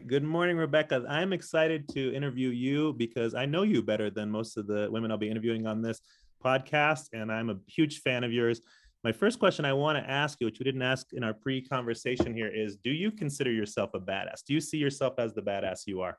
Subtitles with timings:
[0.00, 0.08] right.
[0.08, 1.04] Good morning, Rebekah.
[1.08, 5.10] I'm excited to interview you because I know you better than most of the women
[5.10, 6.00] I'll be interviewing on this
[6.44, 8.60] podcast, and I'm a huge fan of yours.
[9.04, 11.62] My first question I want to ask you, which we didn't ask in our pre
[11.62, 14.44] conversation here, is Do you consider yourself a badass?
[14.46, 16.18] Do you see yourself as the badass you are?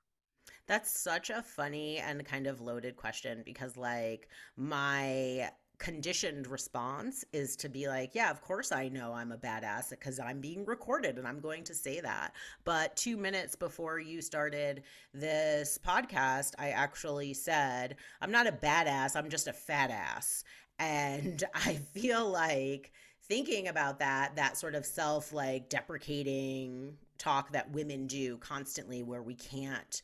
[0.68, 5.50] That's such a funny and kind of loaded question because, like, my
[5.82, 10.20] conditioned response is to be like, yeah, of course I know I'm a badass because
[10.20, 12.34] I'm being recorded and I'm going to say that.
[12.64, 19.16] But two minutes before you started this podcast, I actually said, I'm not a badass,
[19.16, 20.44] I'm just a fat ass.
[20.78, 22.92] And I feel like
[23.28, 29.24] thinking about that, that sort of self like deprecating talk that women do constantly where
[29.24, 30.04] we can't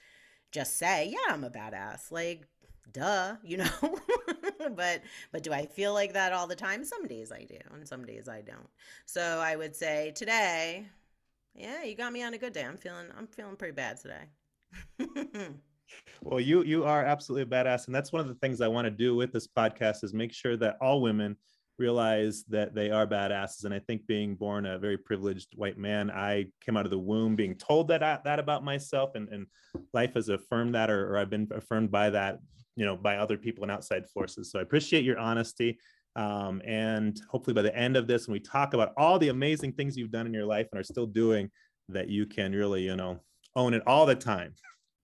[0.52, 2.12] just say, yeah, I'm a badass.
[2.12, 2.48] Like,
[2.92, 4.00] duh, you know?
[4.76, 5.02] but
[5.32, 6.84] but do I feel like that all the time?
[6.84, 8.70] Some days I do, and some days I don't.
[9.06, 10.88] So I would say today,
[11.56, 12.64] yeah, you got me on a good day.
[12.64, 15.50] I'm feeling I'm feeling pretty bad today.
[16.22, 18.86] well, you you are absolutely a badass, and that's one of the things I want
[18.86, 21.36] to do with this podcast is make sure that all women
[21.80, 23.66] realize that they are badasses.
[23.66, 26.98] And I think being born a very privileged white man, I came out of the
[26.98, 29.48] womb being told that that about myself, and, and
[29.94, 32.40] life has affirmed that, or, or I've been affirmed by that
[32.78, 34.50] you know by other people and outside forces.
[34.50, 35.80] So i appreciate your honesty
[36.16, 39.74] um, and hopefully by the end of this when we talk about all the amazing
[39.74, 41.50] things you've done in your life and are still doing
[41.90, 43.20] that you can really you know
[43.56, 44.54] own it all the time.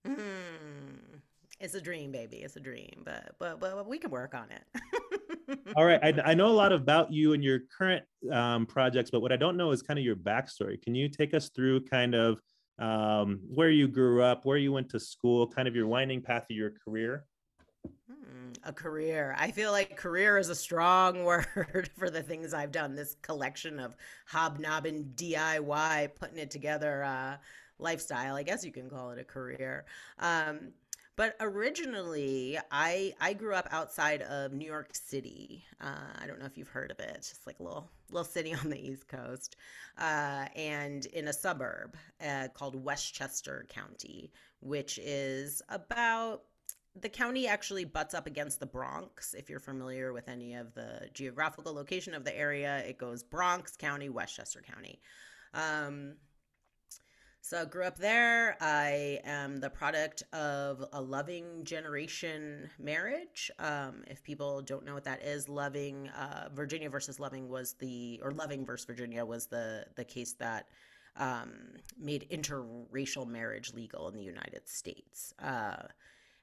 [0.06, 1.20] Mm,
[1.60, 2.38] it's a dream baby.
[2.38, 5.58] It's a dream but but but we can work on it.
[5.76, 6.00] All right.
[6.02, 9.36] I, I know a lot about you and your current um, projects but what i
[9.36, 10.80] don't know is kind of your backstory.
[10.80, 12.40] Can you take us through kind of
[12.78, 16.44] um, where you grew up where you went to school kind of your winding path
[16.50, 17.24] of your career
[18.64, 19.34] a career.
[19.38, 22.94] I feel like career is a strong word for the things I've done.
[22.94, 23.96] This collection of
[24.26, 27.36] hobnobbing DIY, putting it together uh,
[27.78, 28.36] lifestyle.
[28.36, 29.84] I guess you can call it a career.
[30.18, 30.72] Um,
[31.16, 35.64] but originally, I I grew up outside of New York City.
[35.80, 37.12] Uh, I don't know if you've heard of it.
[37.14, 39.54] It's just like a little little city on the East Coast,
[39.96, 46.42] uh, and in a suburb uh, called Westchester County, which is about
[47.00, 49.34] the county actually butts up against the Bronx.
[49.34, 53.76] If you're familiar with any of the geographical location of the area, it goes Bronx
[53.76, 55.00] County, Westchester County.
[55.52, 56.14] Um,
[57.40, 58.56] so I grew up there.
[58.60, 63.50] I am the product of a loving generation marriage.
[63.58, 68.18] Um, if people don't know what that is, loving uh, Virginia versus Loving was the,
[68.22, 70.68] or Loving versus Virginia was the the case that
[71.16, 71.52] um,
[71.98, 75.34] made interracial marriage legal in the United States.
[75.38, 75.82] Uh,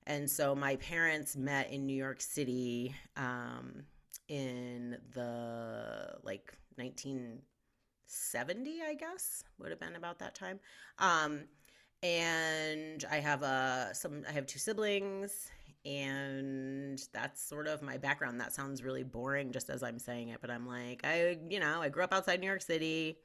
[0.08, 3.84] and so my parents met in New York City um,
[4.28, 10.60] in the like 1970, I guess, would have been about that time.
[10.98, 11.44] Um,
[12.04, 15.52] and I have a some I have two siblings
[15.86, 18.40] and that's sort of my background.
[18.42, 21.82] That sounds really boring just as I'm saying it, but I'm like I you know,
[21.82, 23.18] I grew up outside New York City.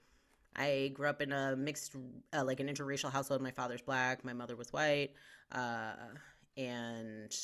[0.55, 1.97] I grew up in a mixed
[2.35, 3.43] uh, like an interracial household.
[3.43, 5.11] My father's black, my mother was white.
[5.53, 5.93] Uh,
[6.57, 7.35] and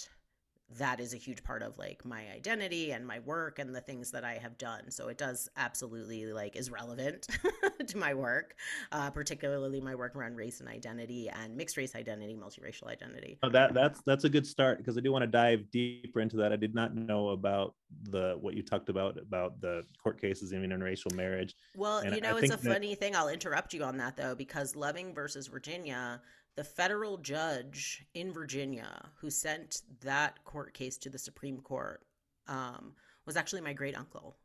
[0.79, 4.11] that is a huge part of like my identity and my work and the things
[4.13, 4.91] that I have done.
[4.91, 7.27] So it does absolutely like is relevant
[7.87, 8.55] to my work,
[8.91, 13.39] uh, particularly my work around race and identity and mixed race identity, multiracial identity.
[13.43, 16.37] Oh, that that's that's a good start because I do want to dive deeper into
[16.37, 16.53] that.
[16.53, 17.75] I did not know about
[18.11, 21.55] the what you talked about about the court cases in interracial marriage.
[21.77, 22.73] Well, and you know, I it's a that...
[22.73, 23.15] funny thing.
[23.15, 26.21] I'll interrupt you on that though because Loving versus Virginia
[26.55, 32.03] the federal judge in Virginia who sent that court case to the Supreme Court
[32.47, 32.93] um,
[33.25, 34.37] was actually my great uncle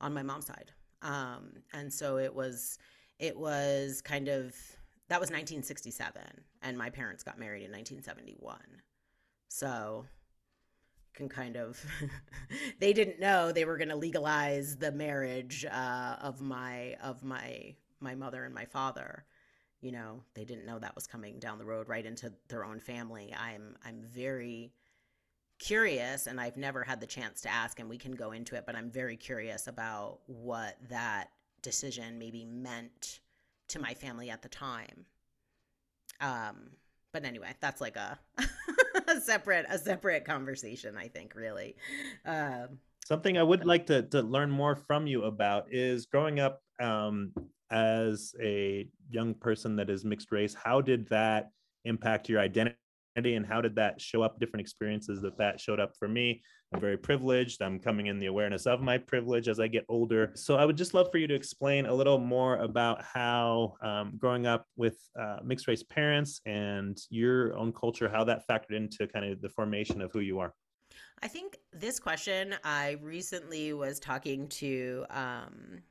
[0.00, 0.72] on my mom's side.
[1.02, 2.78] Um, and so it was,
[3.18, 4.54] it was kind of,
[5.08, 6.22] that was 1967,
[6.62, 8.56] and my parents got married in 1971.
[9.48, 10.06] So
[11.14, 11.84] can kind of
[12.80, 17.74] they didn't know they were going to legalize the marriage uh, of my of my
[18.00, 19.24] my mother and my father
[19.82, 22.80] you know they didn't know that was coming down the road right into their own
[22.80, 23.34] family.
[23.38, 24.72] I'm i'm very
[25.58, 28.64] curious and i've never had the chance to ask and we can go into it
[28.66, 31.28] but i'm very curious about what that
[31.62, 33.20] decision maybe meant
[33.68, 35.06] to my family at the time.
[36.20, 36.70] Um
[37.12, 38.18] but anyway that's like a,
[39.08, 41.76] a separate a separate conversation i think really.
[42.24, 46.62] Um something i would like to, to learn more from you about is growing up
[46.80, 47.32] um,
[47.72, 51.50] as a young person that is mixed race how did that
[51.84, 52.76] impact your identity
[53.16, 56.42] and how did that show up different experiences that that showed up for me?
[56.72, 57.60] I'm very privileged.
[57.62, 60.32] I'm coming in the awareness of my privilege as i get older.
[60.34, 64.14] So i would just love for you to explain a little more about how um,
[64.18, 69.06] growing up with uh, mixed race parents and your own culture how that factored into
[69.06, 70.54] kind of the formation of who you are.
[71.22, 75.82] I think this question i recently was talking to um,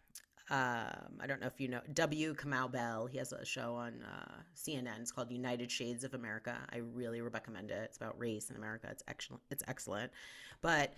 [0.51, 2.35] um, I don't know if you know W.
[2.35, 3.05] Kamau Bell.
[3.05, 4.99] He has a show on uh, CNN.
[4.99, 6.57] It's called United Shades of America.
[6.73, 7.79] I really recommend it.
[7.85, 8.87] It's about race in America.
[8.91, 9.41] It's excellent.
[9.49, 10.11] It's excellent.
[10.61, 10.93] But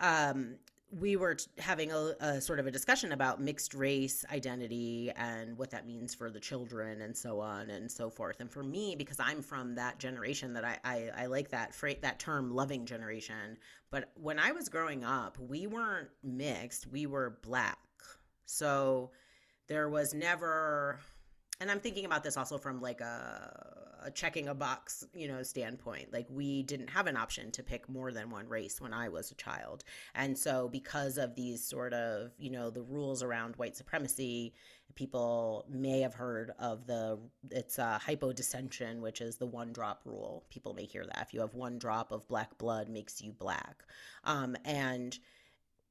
[0.00, 0.54] um,
[1.00, 5.72] we were having a, a, sort of a discussion about mixed race identity and what
[5.72, 8.38] that means for the children and so on and so forth.
[8.38, 12.00] And for me, because I'm from that generation, that I I, I like that fra-
[12.02, 13.56] that term loving generation.
[13.90, 16.86] But when I was growing up, we weren't mixed.
[16.86, 17.78] We were black
[18.46, 19.10] so
[19.68, 20.98] there was never
[21.62, 25.44] and I'm thinking about this also from like a, a, checking a box, you know,
[25.44, 26.12] standpoint.
[26.12, 29.30] Like we didn't have an option to pick more than one race when I was
[29.30, 29.84] a child.
[30.16, 34.54] And so because of these sort of, you know, the rules around white supremacy,
[34.96, 37.20] people may have heard of the
[37.52, 40.44] it's a hypodescension, which is the one drop rule.
[40.50, 41.22] People may hear that.
[41.28, 43.84] If you have one drop of black blood makes you black.
[44.24, 45.16] Um, and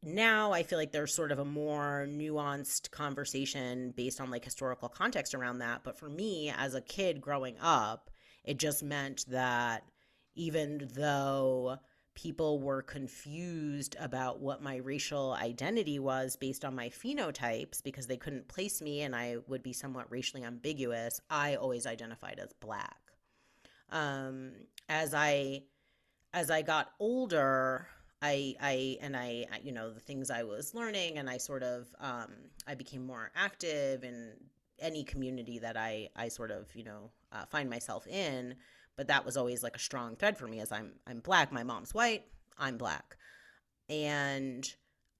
[0.03, 4.89] now I feel like there's sort of a more nuanced conversation based on like historical
[4.89, 5.83] context around that.
[5.83, 8.09] But for me, as a kid growing up,
[8.43, 9.83] it just meant that
[10.35, 11.77] even though
[12.13, 18.17] people were confused about what my racial identity was based on my phenotypes because they
[18.17, 22.97] couldn't place me and I would be somewhat racially ambiguous, I always identified as black.
[23.89, 24.51] Um,
[24.89, 25.63] as I
[26.33, 27.87] as I got older,
[28.21, 31.87] I, I, and I, you know, the things I was learning, and I sort of,
[31.99, 32.31] um,
[32.67, 34.33] I became more active in
[34.79, 38.55] any community that I, I sort of, you know, uh, find myself in.
[38.97, 41.51] But that was always like a strong thread for me, as I'm, I'm black.
[41.51, 42.25] My mom's white.
[42.57, 43.17] I'm black,
[43.89, 44.71] and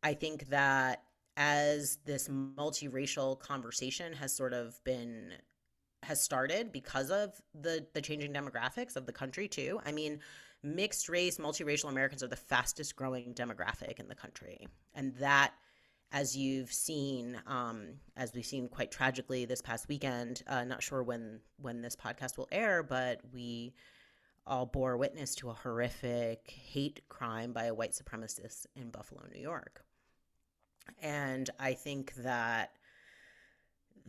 [0.04, 1.02] I think that
[1.38, 5.32] as this multiracial conversation has sort of been
[6.04, 9.80] has started because of the the changing demographics of the country too.
[9.86, 10.20] I mean,
[10.64, 14.68] mixed race, multiracial Americans are the fastest growing demographic in the country.
[14.94, 15.54] And that,
[16.12, 21.04] as you've seen, um, as we've seen quite tragically this past weekend, uh, not sure
[21.04, 23.74] when when this podcast will air, but we
[24.46, 29.40] all bore witness to a horrific hate crime by a white supremacist in Buffalo, New
[29.40, 29.86] York.
[31.02, 32.72] And I think that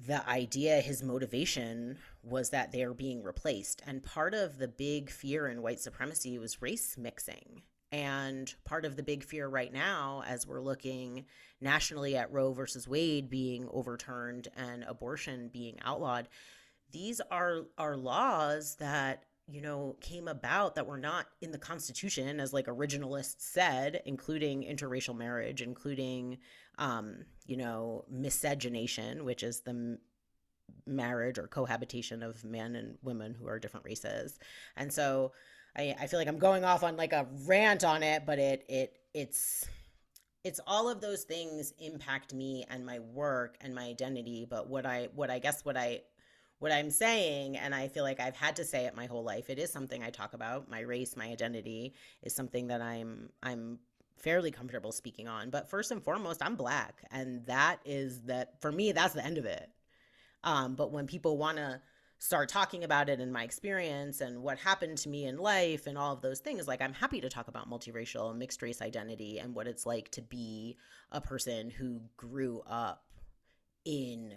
[0.06, 3.82] the idea, his motivation was that they are being replaced.
[3.86, 7.62] And part of the big fear in white supremacy was race mixing.
[7.90, 11.26] And part of the big fear right now, as we're looking
[11.60, 16.28] nationally at Roe versus Wade being overturned and abortion being outlawed,
[16.90, 22.38] these are, are laws that you know came about that were not in the constitution
[22.38, 26.38] as like originalists said including interracial marriage including
[26.78, 29.98] um, you know, miscegenation, which is the
[30.86, 34.38] marriage or cohabitation of men and women who are different races.
[34.76, 35.32] And so
[35.76, 38.64] I, I feel like I'm going off on like a rant on it, but it
[38.68, 39.66] it it's
[40.44, 44.46] it's all of those things impact me and my work and my identity.
[44.48, 46.02] But what I what I guess what I
[46.58, 49.50] what I'm saying, and I feel like I've had to say it my whole life,
[49.50, 50.70] it is something I talk about.
[50.70, 53.78] My race, my identity is something that I'm I'm
[54.16, 55.50] fairly comfortable speaking on.
[55.50, 57.02] But first and foremost, I'm black.
[57.10, 59.70] And that is that for me, that's the end of it.
[60.44, 61.80] Um, but when people want to
[62.18, 65.98] start talking about it and my experience and what happened to me in life and
[65.98, 69.38] all of those things, like I'm happy to talk about multiracial and mixed race identity
[69.38, 70.76] and what it's like to be
[71.10, 73.04] a person who grew up
[73.84, 74.34] in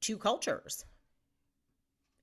[0.00, 0.84] two cultures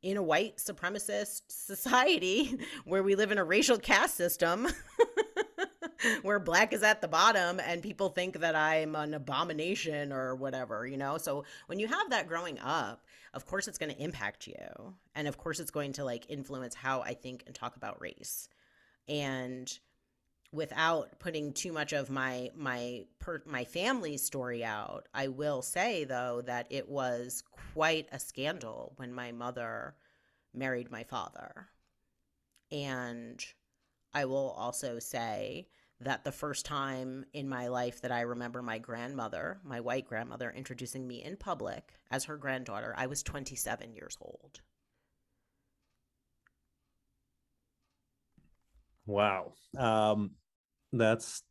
[0.01, 4.67] in a white supremacist society where we live in a racial caste system
[6.21, 10.85] where black is at the bottom and people think that I'm an abomination or whatever,
[10.85, 11.17] you know?
[11.17, 14.93] So when you have that growing up, of course it's going to impact you.
[15.15, 18.49] And of course it's going to like influence how I think and talk about race.
[19.07, 19.71] And
[20.51, 26.03] without putting too much of my my per, my family story out, I will say
[26.03, 29.95] though that it was quite a scandal when my mother
[30.53, 31.67] married my father.
[32.71, 33.43] And
[34.13, 35.67] I will also say
[36.01, 40.53] that the first time in my life that I remember my grandmother, my white grandmother,
[40.55, 44.61] introducing me in public as her granddaughter, I was 27 years old.
[49.05, 49.53] Wow.
[49.77, 50.31] Um,
[50.93, 51.43] that's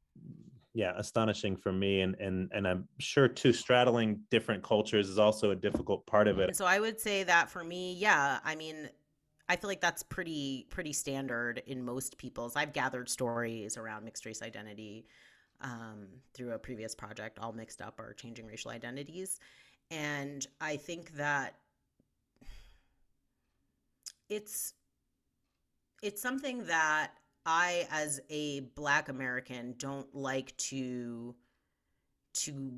[0.76, 5.50] yeah astonishing for me and and and i'm sure too straddling different cultures is also
[5.50, 8.88] a difficult part of it so i would say that for me yeah i mean
[9.48, 12.56] I feel like that's pretty pretty standard in most people's.
[12.56, 15.06] I've gathered stories around mixed race identity
[15.60, 19.38] um, through a previous project, all mixed up our changing racial identities,
[19.90, 21.54] and I think that
[24.28, 24.74] it's
[26.02, 27.12] it's something that
[27.44, 31.34] I, as a Black American, don't like to
[32.34, 32.70] to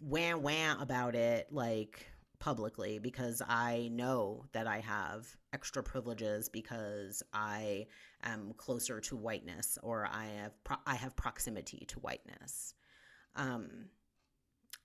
[0.00, 2.06] wham wham about it like
[2.38, 7.86] publicly because I know that I have extra privileges because I
[8.22, 12.74] am closer to whiteness or I have pro- I have proximity to whiteness.
[13.34, 13.86] Um,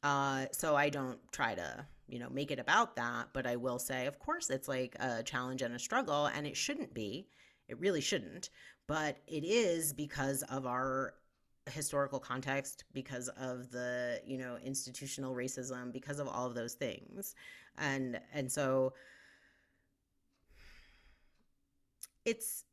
[0.01, 3.77] uh, so I don't try to you know make it about that, but I will
[3.77, 7.27] say, of course, it's like a challenge and a struggle, and it shouldn't be.
[7.68, 8.50] It really shouldn't,
[8.88, 11.13] but it is because of our
[11.70, 17.36] historical context because of the you know institutional racism because of all of those things
[17.77, 18.92] and and so
[22.25, 22.65] it's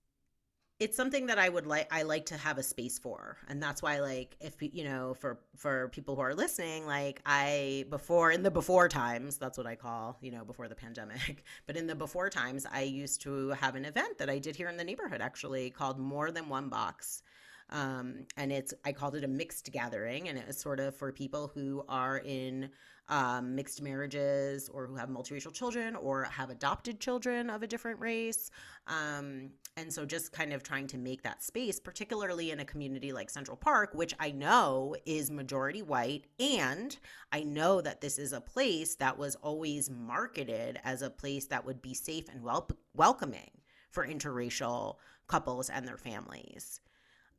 [0.81, 3.37] it's something that I would like I like to have a space for.
[3.49, 7.85] And that's why like if you know for for people who are listening like I
[7.91, 11.77] before in the before times that's what I call you know before the pandemic but
[11.77, 14.79] in the before times I used to have an event that I did here in
[14.79, 17.23] the neighborhood actually called more than one box.
[17.69, 21.13] Um, and it's I called it a mixed gathering, and it was sort of for
[21.13, 22.71] people who are in
[23.11, 28.01] um, mixed marriages or who have multiracial children or have adopted children of a different
[28.01, 28.51] race.
[28.87, 33.13] Um, and so just kind of trying to make that space, particularly in a community
[33.13, 36.27] like Central Park, which I know is majority white.
[36.39, 36.97] And
[37.33, 41.67] I know that this is a place that was always marketed as a place that
[41.67, 43.51] would be safe and wel- welcoming
[43.91, 46.81] for interracial couples and their families.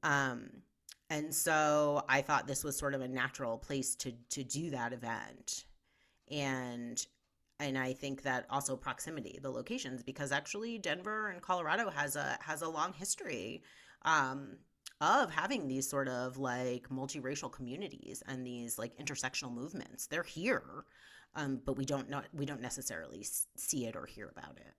[0.04, 0.50] Um,
[1.12, 4.94] and so I thought this was sort of a natural place to to do that
[4.94, 5.65] event.
[6.32, 7.06] And
[7.60, 12.38] and I think that also proximity, the locations, because actually Denver and Colorado has a
[12.41, 13.62] has a long history
[14.03, 14.56] um,
[15.01, 20.08] of having these sort of like multiracial communities and these like intersectional movements.
[20.08, 20.86] They're here,
[21.36, 23.25] um, but we don't know we don't necessarily
[23.58, 24.74] see it or hear about it.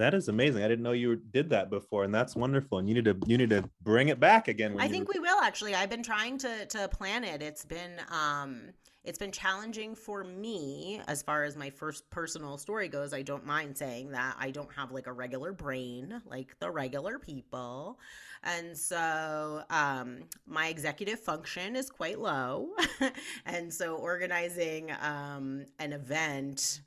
[0.00, 0.64] That is amazing.
[0.64, 2.78] I didn't know you did that before, and that's wonderful.
[2.78, 4.74] And you need to you need to bring it back again.
[4.78, 5.74] I think we will actually.
[5.74, 7.42] I've been trying to to plan it.
[7.42, 8.70] It's been um
[9.04, 13.12] it's been challenging for me as far as my first personal story goes.
[13.12, 17.18] I don't mind saying that I don't have like a regular brain like the regular
[17.18, 17.98] people.
[18.42, 22.70] And so um, my executive function is quite low.
[23.46, 26.80] and so organizing um, an event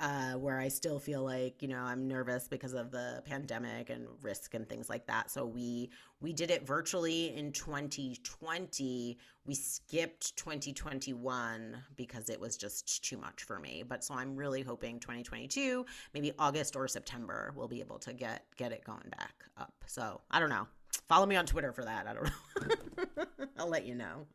[0.00, 4.06] uh, where I still feel like, you know, I'm nervous because of the pandemic and
[4.22, 5.30] risk and things like that.
[5.30, 9.18] So we we did it virtually in 2020.
[9.44, 13.84] We skipped 2021 because it was just too much for me.
[13.86, 15.84] But so I'm really hoping 2022,
[16.14, 19.74] maybe August or September, we'll be able to get get it going back up.
[19.86, 20.66] So I don't know.
[21.08, 22.06] Follow me on Twitter for that.
[22.06, 23.24] I don't know.
[23.58, 24.26] I'll let you know.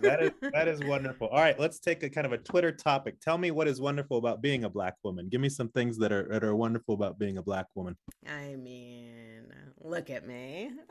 [0.00, 1.28] that is that is wonderful.
[1.28, 3.20] All right, let's take a kind of a Twitter topic.
[3.20, 5.28] Tell me what is wonderful about being a black woman.
[5.28, 7.96] Give me some things that are that are wonderful about being a black woman.
[8.28, 10.70] I mean, look at me.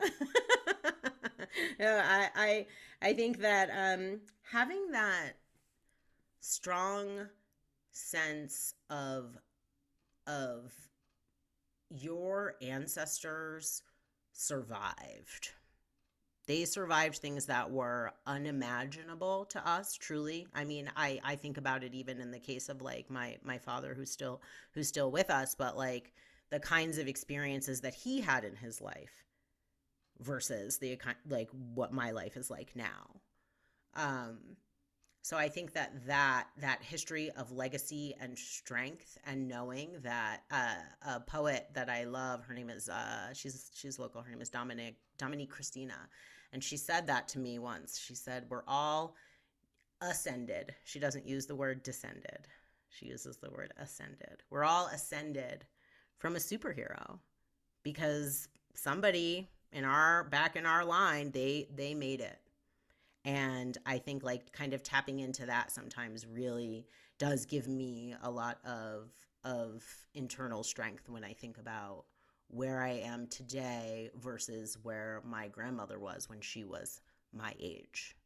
[1.80, 2.66] I I
[3.00, 5.32] I think that um having that
[6.40, 7.28] strong
[7.92, 9.38] sense of
[10.26, 10.72] of
[11.90, 13.82] your ancestors
[14.42, 15.52] survived.
[16.46, 20.46] They survived things that were unimaginable to us, truly.
[20.54, 23.58] I mean, I, I think about it even in the case of like my my
[23.58, 26.12] father who's still who's still with us, but like
[26.50, 29.24] the kinds of experiences that he had in his life
[30.18, 33.20] versus the like what my life is like now.
[33.94, 34.56] Um
[35.24, 40.74] so I think that that that history of legacy and strength and knowing that uh,
[41.06, 44.20] a poet that I love, her name is uh, she's she's local.
[44.20, 46.08] Her name is Dominic Dominique Christina,
[46.52, 48.00] and she said that to me once.
[48.00, 49.14] She said, "We're all
[50.00, 52.48] ascended." She doesn't use the word descended.
[52.88, 54.42] She uses the word ascended.
[54.50, 55.64] We're all ascended
[56.18, 57.20] from a superhero
[57.84, 62.41] because somebody in our back in our line they they made it
[63.24, 66.86] and i think like kind of tapping into that sometimes really
[67.18, 69.10] does give me a lot of
[69.44, 72.04] of internal strength when i think about
[72.48, 77.00] where i am today versus where my grandmother was when she was
[77.32, 78.16] my age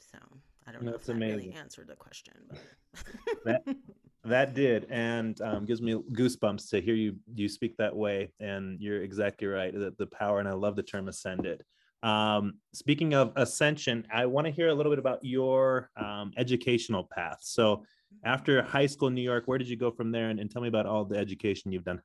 [0.00, 0.18] so
[0.66, 1.38] i don't know That's if that amazing.
[1.38, 2.34] really answered the question
[3.44, 3.76] but that,
[4.24, 8.80] that did and um, gives me goosebumps to hear you you speak that way and
[8.80, 11.62] you're exactly right that the power and i love the term ascended
[12.02, 17.04] um, speaking of ascension, I want to hear a little bit about your um, educational
[17.04, 17.38] path.
[17.42, 17.84] So,
[18.24, 20.30] after high school in New York, where did you go from there?
[20.30, 22.00] And, and tell me about all the education you've done.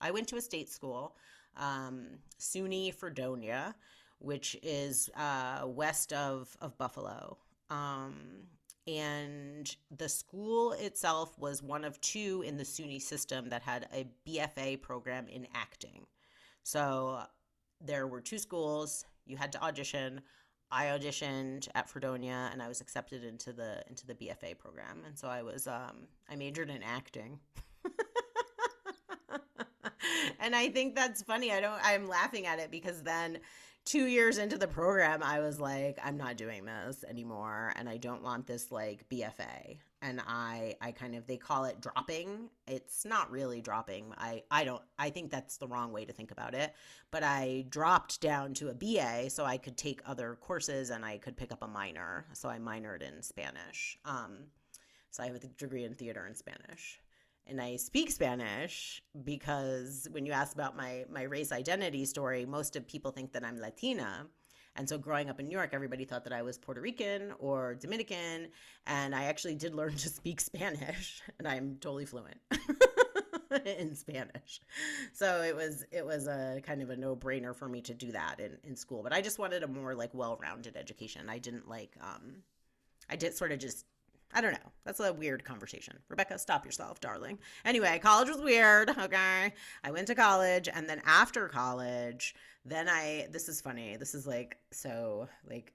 [0.00, 1.14] I went to a state school,
[1.56, 2.06] um,
[2.40, 3.74] SUNY Fredonia,
[4.18, 7.36] which is uh, west of, of Buffalo.
[7.70, 8.14] Um,
[8.86, 14.08] and the school itself was one of two in the SUNY system that had a
[14.26, 16.06] BFA program in acting.
[16.64, 17.20] So
[17.80, 20.20] there were two schools, you had to audition.
[20.70, 25.02] I auditioned at Fredonia and I was accepted into the into the BFA program.
[25.06, 27.38] And so I was um, I majored in acting.
[30.40, 31.52] and I think that's funny.
[31.52, 33.40] I don't I'm laughing at it because then
[33.84, 37.96] two years into the program, I was like, I'm not doing this anymore, and I
[37.96, 39.78] don't want this like BFA.
[40.02, 42.50] And I, I kind of they call it dropping.
[42.66, 44.12] It's not really dropping.
[44.18, 44.82] I, I don't.
[44.98, 46.74] I think that's the wrong way to think about it.
[47.10, 51.18] But I dropped down to a BA so I could take other courses and I
[51.18, 52.26] could pick up a minor.
[52.32, 53.96] So I minored in Spanish.
[54.04, 54.38] Um,
[55.10, 56.98] so I have a degree in theater and Spanish
[57.46, 62.76] and I speak Spanish because when you ask about my my race identity story, most
[62.76, 64.26] of people think that I'm Latina.
[64.76, 67.74] And so growing up in New York, everybody thought that I was Puerto Rican or
[67.74, 68.48] Dominican,
[68.86, 72.38] and I actually did learn to speak Spanish, and I'm totally fluent
[73.66, 74.60] in Spanish.
[75.12, 78.40] So it was it was a kind of a no-brainer for me to do that
[78.40, 79.02] in, in school.
[79.02, 81.28] But I just wanted a more like well-rounded education.
[81.28, 82.36] I didn't like um
[83.10, 83.84] I did sort of just
[84.34, 84.72] I don't know.
[84.84, 85.98] That's a weird conversation.
[86.08, 87.38] Rebekah, stop yourself, darling.
[87.66, 88.88] Anyway, college was weird.
[88.88, 89.52] Okay.
[89.84, 93.96] I went to college and then after college, then I, this is funny.
[93.96, 95.72] This is like so, like,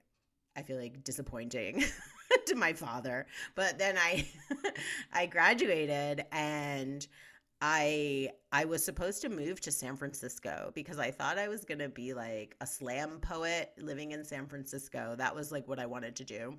[0.56, 1.84] I feel like disappointing
[2.46, 3.26] to my father.
[3.54, 4.26] But then I,
[5.12, 7.06] I graduated and
[7.60, 11.80] I I was supposed to move to San Francisco because I thought I was going
[11.80, 15.16] to be like a slam poet living in San Francisco.
[15.18, 16.58] That was like what I wanted to do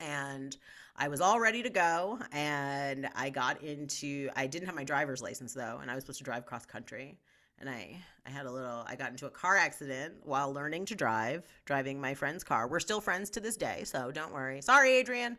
[0.00, 0.56] and
[0.96, 2.18] I was all ready to go.
[2.32, 6.18] And I got into, I didn't have my driver's license though, and I was supposed
[6.18, 7.18] to drive cross country.
[7.58, 7.96] And I,
[8.26, 12.00] I had a little, I got into a car accident while learning to drive, driving
[12.00, 12.68] my friend's car.
[12.68, 14.60] We're still friends to this day, so don't worry.
[14.60, 15.38] Sorry, Adrian.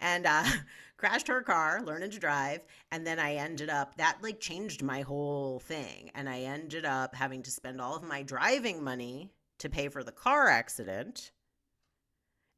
[0.00, 0.44] And uh,
[0.98, 2.60] crashed her car, learning to drive.
[2.92, 6.10] And then I ended up, that like changed my whole thing.
[6.14, 10.04] And I ended up having to spend all of my driving money to pay for
[10.04, 11.30] the car accident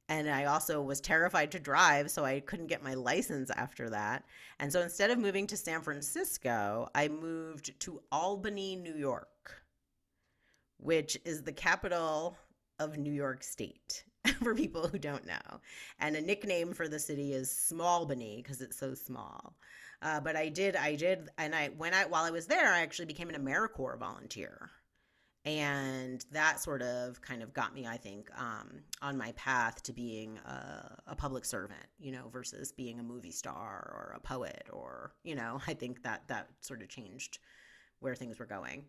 [0.09, 4.25] and I also was terrified to drive, so I couldn't get my license after that.
[4.61, 9.63] And so instead of moving to San Francisco, I moved to Albany, New York,
[10.79, 12.37] which is the capital
[12.79, 14.05] of New York State
[14.43, 15.61] for people who don't know.
[15.99, 19.57] And a nickname for the city is Smallbany because it's so small.
[20.03, 22.81] Uh, but I did, I did, and I when I while I was there, I
[22.81, 24.71] actually became an AmeriCorps volunteer
[25.47, 29.93] and that sort of kind of got me i think um, on my path to
[29.93, 34.67] being a, a, public servant you know versus being a movie star or a poet
[34.73, 37.39] or you know i think that that sort of changed
[38.01, 38.85] where things were going.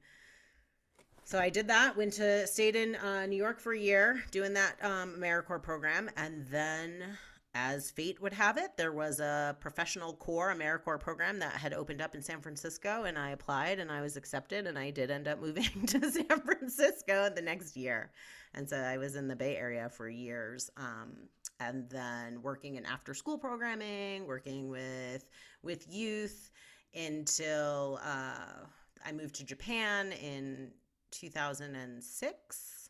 [1.23, 4.53] So i did that went to stayed in uh, new york for a year doing
[4.53, 7.03] that um, americorps program and then
[7.53, 12.01] as fate would have it, there was a professional corps AmeriCorps program that had opened
[12.01, 15.27] up in San Francisco, and I applied and I was accepted, and I did end
[15.27, 18.11] up moving to San Francisco the next year.
[18.53, 21.13] And so I was in the Bay Area for years, um,
[21.59, 25.25] and then working in after school programming, working with
[25.63, 26.51] with youth
[26.95, 28.65] until uh,
[29.05, 30.71] I moved to Japan in
[31.11, 32.89] 2006.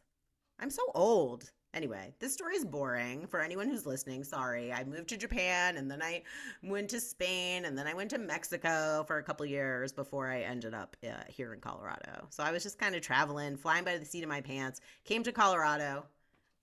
[0.60, 1.52] I'm so old.
[1.78, 4.24] Anyway, this story is boring for anyone who's listening.
[4.24, 4.74] Sorry.
[4.74, 6.24] I moved to Japan and then I
[6.64, 10.40] went to Spain and then I went to Mexico for a couple years before I
[10.42, 12.26] ended up uh, here in Colorado.
[12.32, 15.22] So I was just kind of traveling, flying by the seat of my pants, came
[15.22, 16.08] to Colorado.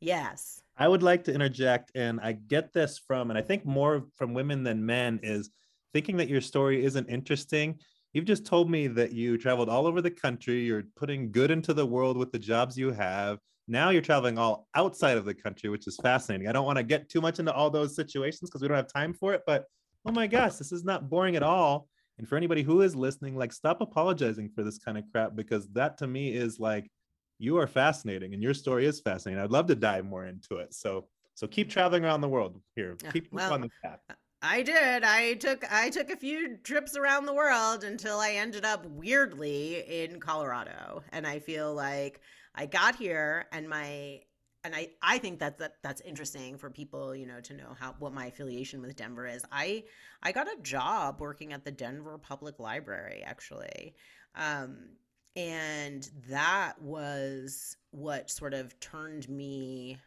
[0.01, 0.61] Yes.
[0.77, 4.35] I would like to interject, and I get this from, and I think more from
[4.35, 5.49] women than men, is
[5.93, 7.79] thinking that your story isn't interesting.
[8.15, 10.65] You've just told me that you traveled all over the country.
[10.65, 14.69] You're putting good into the world with the jobs you have now you're traveling all
[14.75, 16.49] outside of the country, which is fascinating.
[16.49, 18.93] I don't want to get too much into all those situations because we don't have
[18.93, 19.65] time for it, but
[20.07, 21.89] oh my gosh, this is not boring at all.
[22.19, 25.67] And for anybody who is listening, like stop apologizing for this kind of crap because
[25.69, 26.91] that to me is like
[27.39, 29.43] you are fascinating and your story is fascinating.
[29.43, 30.75] I'd love to dive more into it.
[30.75, 32.97] So so keep traveling around the world here.
[33.13, 33.99] Keep well, on the path.
[34.41, 35.03] I did.
[35.03, 40.05] I took I took a few trips around the world until I ended up weirdly
[40.05, 41.03] in Colorado.
[41.13, 42.21] And I feel like
[42.55, 44.21] I got here and my
[44.65, 47.95] and I, I think that, that that's interesting for people, you know, to know how
[47.99, 49.45] what my affiliation with Denver is.
[49.53, 49.85] I
[50.23, 53.95] I got a job working at the Denver Public Library actually.
[54.35, 54.97] Um,
[55.37, 59.99] and that was what sort of turned me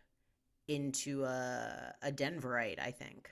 [0.67, 3.29] into a, a Denverite, I think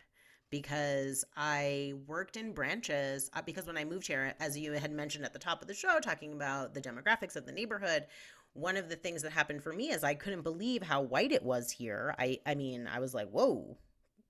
[0.55, 3.29] because I worked in branches.
[3.33, 5.73] Uh, because when I moved here, as you had mentioned at the top of the
[5.73, 8.05] show, talking about the demographics of the neighborhood,
[8.55, 11.43] one of the things that happened for me is I couldn't believe how white it
[11.43, 12.15] was here.
[12.17, 13.77] I, I mean, I was like, whoa,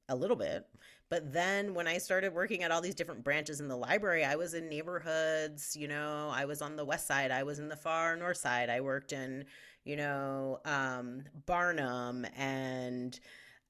[0.10, 0.66] a little bit.
[1.10, 4.36] But then when I started working at all these different branches in the library, I
[4.36, 7.76] was in neighborhoods, you know, I was on the west side, I was in the
[7.76, 9.46] far north side, I worked in,
[9.84, 13.20] you know, um, Barnum and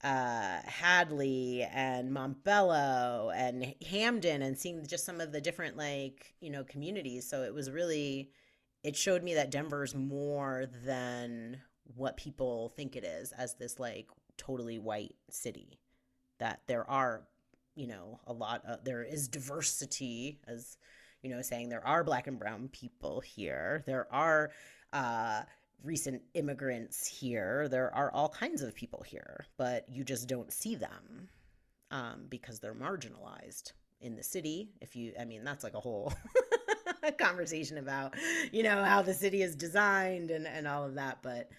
[0.02, 6.48] uh, Hadley and Montbello and Hampden and seeing just some of the different like, you
[6.48, 7.28] know, communities.
[7.28, 8.30] So it was really,
[8.86, 11.60] it showed me that Denver's more than
[11.96, 15.80] what people think it is as this like totally white city
[16.38, 17.26] that there are
[17.74, 20.78] you know a lot of there is diversity as
[21.22, 23.82] you know saying there are black and brown people here.
[23.86, 24.52] There are
[24.92, 25.42] uh
[25.82, 27.68] recent immigrants here.
[27.68, 31.28] There are all kinds of people here but you just don't see them
[31.90, 34.70] um, because they're marginalized in the city.
[34.80, 36.12] If you i mean that's like a whole
[37.18, 38.14] conversation about
[38.52, 41.50] you know how the city is designed and and all of that but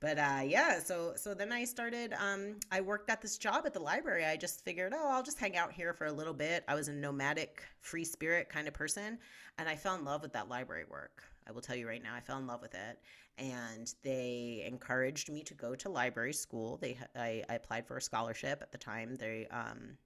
[0.00, 3.72] but uh, yeah so so then i started um, i worked at this job at
[3.72, 4.24] the library.
[4.24, 6.64] I just figured oh i'll just hang out here for a little bit.
[6.68, 9.18] I was a nomadic free spirit kind of person
[9.58, 11.22] and i fell in love with that library work.
[11.48, 12.98] I will tell you right now i fell in love with it
[13.38, 16.78] and they encouraged me to go to library school.
[16.78, 19.16] They i, I applied for a scholarship at the time.
[19.16, 19.96] They um,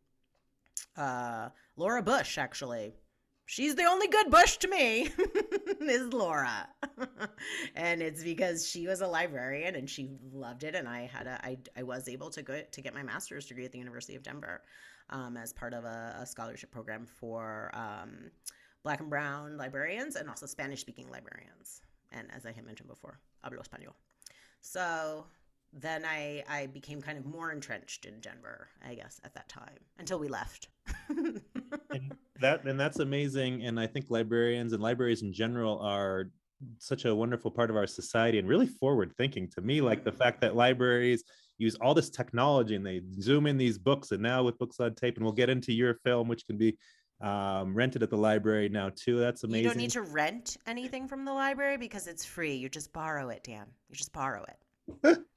[0.97, 2.95] uh, laura bush actually
[3.51, 5.11] she's the only good bush to me
[5.81, 6.69] is laura.
[7.75, 11.45] And it's because she was a librarian and she loved it and i had a
[11.45, 14.23] i, I was able to go to get my master's degree at the university of
[14.23, 14.63] denver
[15.09, 18.31] um, as part of a, a scholarship program for um,
[18.85, 21.83] black and brown librarians and also spanish speaking librarians
[22.13, 23.95] and as i had mentioned before hablo español.
[24.61, 25.25] So
[25.73, 29.79] then I, I became kind of more entrenched in Denver, I guess, at that time
[29.99, 30.69] until we left.
[31.09, 33.65] and that and that's amazing.
[33.65, 36.31] And I think librarians and libraries in general are
[36.79, 40.13] such a wonderful part of our society and really forward thinking to me like the
[40.13, 41.25] fact that libraries
[41.59, 44.95] use all this technology and they zoom in these books and now with books on
[44.95, 46.77] tape and we'll get into your film which can be
[47.23, 51.07] um, rented at the library now too that's amazing you don't need to rent anything
[51.09, 55.19] from the library because it's free you just borrow it dan you just borrow it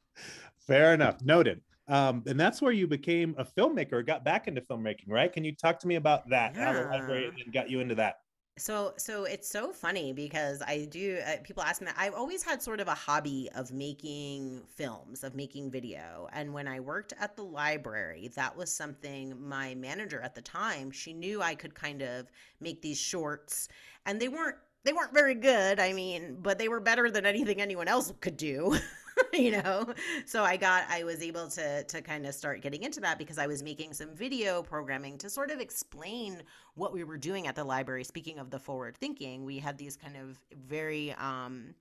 [0.57, 1.21] Fair enough.
[1.23, 1.61] Noted.
[1.87, 5.31] Um, and that's where you became a filmmaker, got back into filmmaking, right?
[5.31, 6.55] Can you talk to me about that?
[6.55, 6.65] Yeah.
[6.65, 8.19] How the library got you into that?
[8.57, 11.19] So, so it's so funny because I do.
[11.27, 15.23] Uh, people ask me that I've always had sort of a hobby of making films,
[15.23, 16.29] of making video.
[16.31, 20.91] And when I worked at the library, that was something my manager at the time.
[20.91, 22.27] She knew I could kind of
[22.61, 23.69] make these shorts,
[24.05, 25.79] and they weren't they weren't very good.
[25.79, 28.77] I mean, but they were better than anything anyone else could do.
[29.33, 29.85] you know
[30.25, 33.37] so i got i was able to to kind of start getting into that because
[33.37, 36.41] i was making some video programming to sort of explain
[36.75, 39.95] what we were doing at the library speaking of the forward thinking we had these
[39.95, 41.73] kind of very um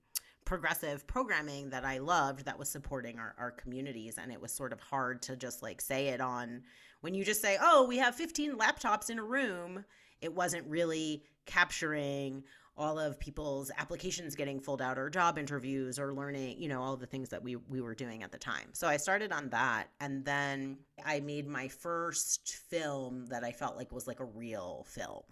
[0.45, 4.17] progressive programming that I loved that was supporting our, our communities.
[4.17, 6.63] And it was sort of hard to just like say it on
[7.01, 9.83] when you just say, oh, we have 15 laptops in a room.
[10.21, 12.43] It wasn't really capturing
[12.75, 16.97] all of people's applications getting filled out or job interviews or learning, you know, all
[16.97, 18.69] the things that we we were doing at the time.
[18.73, 23.77] So I started on that and then I made my first film that I felt
[23.77, 25.23] like was like a real film.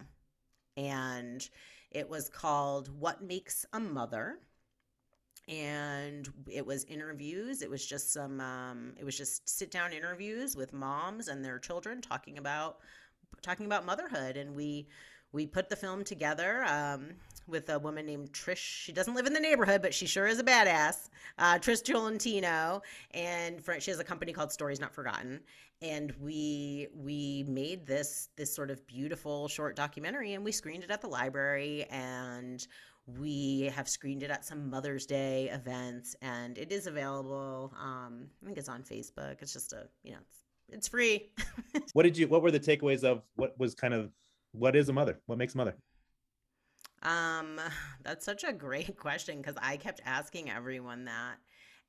[0.78, 1.48] And
[1.90, 4.40] it was called What Makes a Mother
[5.48, 10.56] and it was interviews it was just some um, it was just sit down interviews
[10.56, 12.78] with moms and their children talking about
[13.42, 14.88] talking about motherhood and we
[15.32, 17.10] we put the film together um,
[17.48, 18.58] with a woman named Trish.
[18.58, 21.10] She doesn't live in the neighborhood, but she sure is a badass.
[21.38, 25.42] Uh, Trish Tolentino, and for, she has a company called Stories Not Forgotten.
[25.82, 30.92] And we we made this this sort of beautiful short documentary, and we screened it
[30.92, 32.66] at the library, and
[33.08, 37.74] we have screened it at some Mother's Day events, and it is available.
[37.82, 39.42] Um, I think it's on Facebook.
[39.42, 41.32] It's just a you know it's, it's free.
[41.94, 42.28] what did you?
[42.28, 44.12] What were the takeaways of what was kind of
[44.52, 45.20] what is a mother?
[45.26, 45.76] What makes a mother?
[47.04, 47.60] Um,
[48.04, 51.36] that's such a great question because I kept asking everyone that,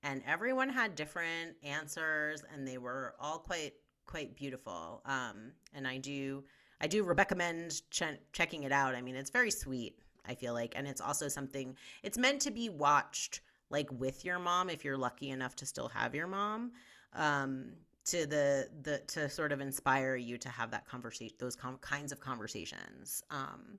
[0.03, 5.01] and everyone had different answers, and they were all quite quite beautiful.
[5.07, 6.44] Um, and I do
[6.81, 8.94] I do recommend ch- checking it out.
[8.94, 9.98] I mean, it's very sweet.
[10.27, 11.77] I feel like, and it's also something.
[12.03, 15.88] It's meant to be watched like with your mom if you're lucky enough to still
[15.88, 16.72] have your mom.
[17.14, 17.72] Um,
[18.05, 22.11] to the the to sort of inspire you to have that conversation those com- kinds
[22.11, 23.79] of conversations um,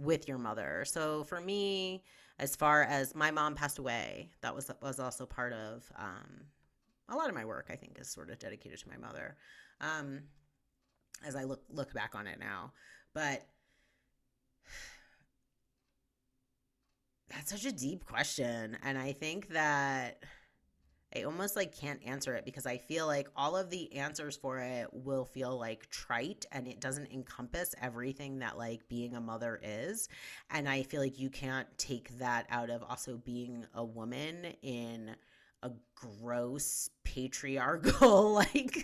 [0.00, 2.02] with your mother so for me
[2.38, 6.46] as far as my mom passed away that was was also part of um,
[7.08, 9.36] a lot of my work i think is sort of dedicated to my mother
[9.80, 10.22] um,
[11.24, 12.72] as I look look back on it now.
[13.14, 13.46] But
[17.28, 20.22] that's such a deep question and I think that
[21.14, 24.58] I almost like can't answer it because I feel like all of the answers for
[24.58, 29.58] it will feel like trite and it doesn't encompass everything that like being a mother
[29.62, 30.08] is.
[30.50, 35.16] And I feel like you can't take that out of also being a woman in
[35.62, 38.78] a gross patriarchal like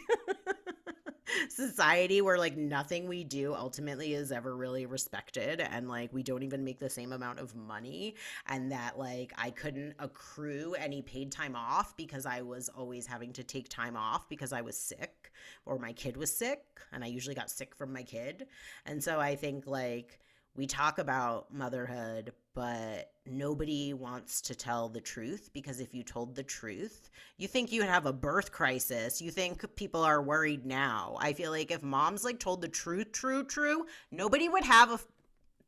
[1.48, 6.42] society where like nothing we do ultimately is ever really respected and like we don't
[6.42, 8.14] even make the same amount of money
[8.46, 13.32] and that like I couldn't accrue any paid time off because I was always having
[13.34, 15.32] to take time off because I was sick
[15.64, 18.46] or my kid was sick and I usually got sick from my kid.
[18.84, 20.20] And so I think like
[20.56, 26.34] we talk about motherhood, but nobody wants to tell the truth because if you told
[26.34, 29.20] the truth, you think you'd have a birth crisis.
[29.20, 31.18] You think people are worried now.
[31.20, 34.98] I feel like if moms like told the truth, true, true, nobody would have a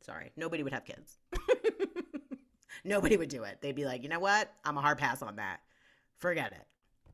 [0.01, 1.19] sorry, nobody would have kids.
[2.83, 3.59] nobody would do it.
[3.61, 4.51] They'd be like, you know what?
[4.65, 5.59] I'm a hard pass on that.
[6.17, 6.65] Forget it.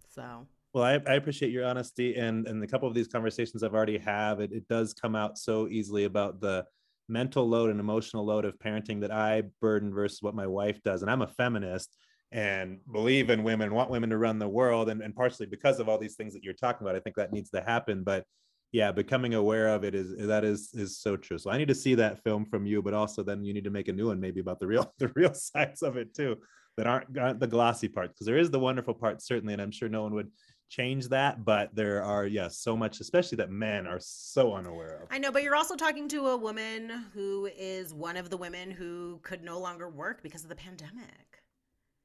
[0.08, 3.74] So well, I, I, appreciate your honesty and and a couple of these conversations I've
[3.74, 4.40] already have.
[4.40, 6.66] It, it does come out so easily about the
[7.08, 11.02] mental load and emotional load of parenting that I burden versus what my wife does.
[11.02, 11.96] And I'm a feminist
[12.32, 14.90] and believe in women, want women to run the world.
[14.90, 17.32] And, and partially because of all these things that you're talking about, I think that
[17.32, 18.04] needs to happen.
[18.04, 18.26] But
[18.72, 21.38] yeah, becoming aware of it is that is is so true.
[21.38, 23.70] So I need to see that film from you, but also then you need to
[23.70, 26.38] make a new one maybe about the real the real sides of it too
[26.78, 29.72] that aren't, aren't the glossy parts because there is the wonderful part certainly, and I'm
[29.72, 30.30] sure no one would
[30.70, 35.08] change that but there are yes so much especially that men are so unaware of.
[35.12, 38.72] I know but you're also talking to a woman who is one of the women
[38.72, 41.44] who could no longer work because of the pandemic.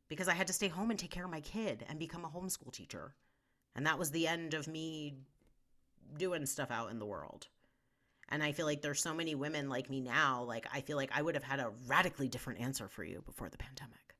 [0.08, 2.28] Because i had to stay home and take care of my kid and become a
[2.28, 3.14] homeschool teacher.
[3.74, 5.14] And that was the end of me
[6.18, 7.48] doing stuff out in the world.
[8.28, 11.10] And i feel like there's so many women like me now like i feel like
[11.14, 14.14] i would have had a radically different answer for you before the pandemic.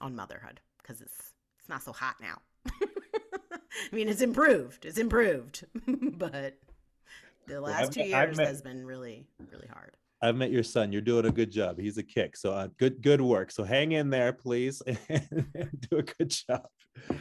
[0.00, 1.32] On motherhood because it's
[1.62, 2.40] it's not so hot now.
[2.66, 4.84] I mean, it's improved.
[4.84, 6.58] It's improved, but
[7.46, 9.96] the last two years met, has been really, really hard.
[10.20, 10.90] I've met your son.
[10.90, 11.78] You're doing a good job.
[11.78, 12.36] He's a kick.
[12.36, 13.52] So uh, good, good work.
[13.52, 16.66] So hang in there, please, and do a good job.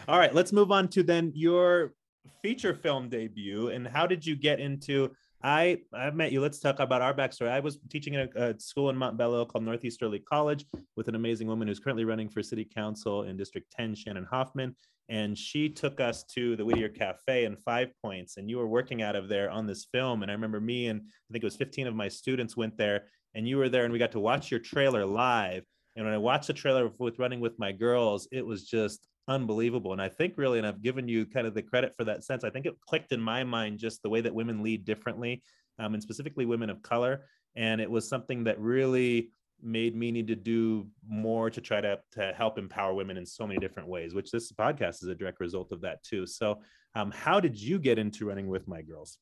[0.07, 1.93] All right, let's move on to then your
[2.41, 3.69] feature film debut.
[3.69, 5.11] And how did you get into
[5.43, 6.41] I I've met you.
[6.41, 7.49] Let's talk about our backstory.
[7.49, 11.15] I was teaching at a, a, school in Montbello called Northeast Early College with an
[11.15, 14.75] amazing woman who's currently running for city council in District 10, Shannon Hoffman.
[15.09, 19.01] And she took us to the Whittier Cafe in Five Points, and you were working
[19.01, 20.21] out of there on this film.
[20.21, 23.05] And I remember me and I think it was 15 of my students went there,
[23.35, 25.63] and you were there, and we got to watch your trailer live.
[25.95, 29.93] And when I watched the trailer with Running with My Girls, it was just unbelievable.
[29.93, 32.43] And I think really, and I've given you kind of the credit for that sense,
[32.43, 35.43] I think it clicked in my mind just the way that women lead differently,
[35.79, 37.25] um, and specifically women of color.
[37.55, 39.31] And it was something that really
[39.63, 43.45] made me need to do more to try to, to help empower women in so
[43.45, 46.25] many different ways, which this podcast is a direct result of that too.
[46.25, 46.61] So,
[46.95, 49.17] um, how did you get into running with my girls?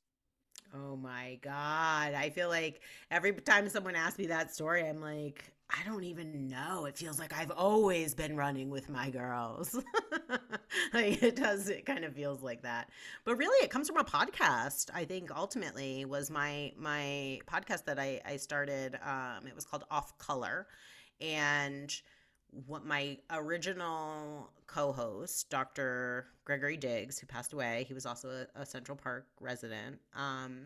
[0.74, 2.14] Oh my God.
[2.14, 2.82] I feel like
[3.12, 6.86] every time someone asks me that story, I'm like, I don't even know.
[6.86, 9.76] It feels like I've always been running with my girls.
[10.94, 12.90] like it does, it kind of feels like that.
[13.24, 14.90] But really it comes from a podcast.
[14.94, 18.98] I think ultimately was my my podcast that I, I started.
[19.06, 20.68] Um, it was called Off Color.
[21.22, 21.94] And
[22.66, 26.28] what my original co-host, Dr.
[26.46, 30.00] Gregory Diggs, who passed away, he was also a, a Central Park resident.
[30.16, 30.62] Um,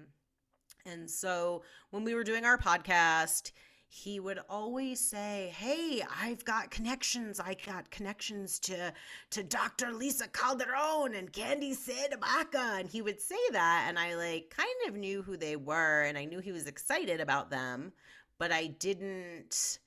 [0.85, 3.51] and so when we were doing our podcast,
[3.95, 7.39] he would always say, "Hey, I've got connections.
[7.39, 8.91] I got connections to
[9.29, 9.93] to Dr.
[9.93, 14.95] Lisa Calderon and Candi CdeBaca." And he would say that, and I like kind of
[14.95, 17.93] knew who they were, and I knew he was excited about them,
[18.39, 19.77] but I didn't.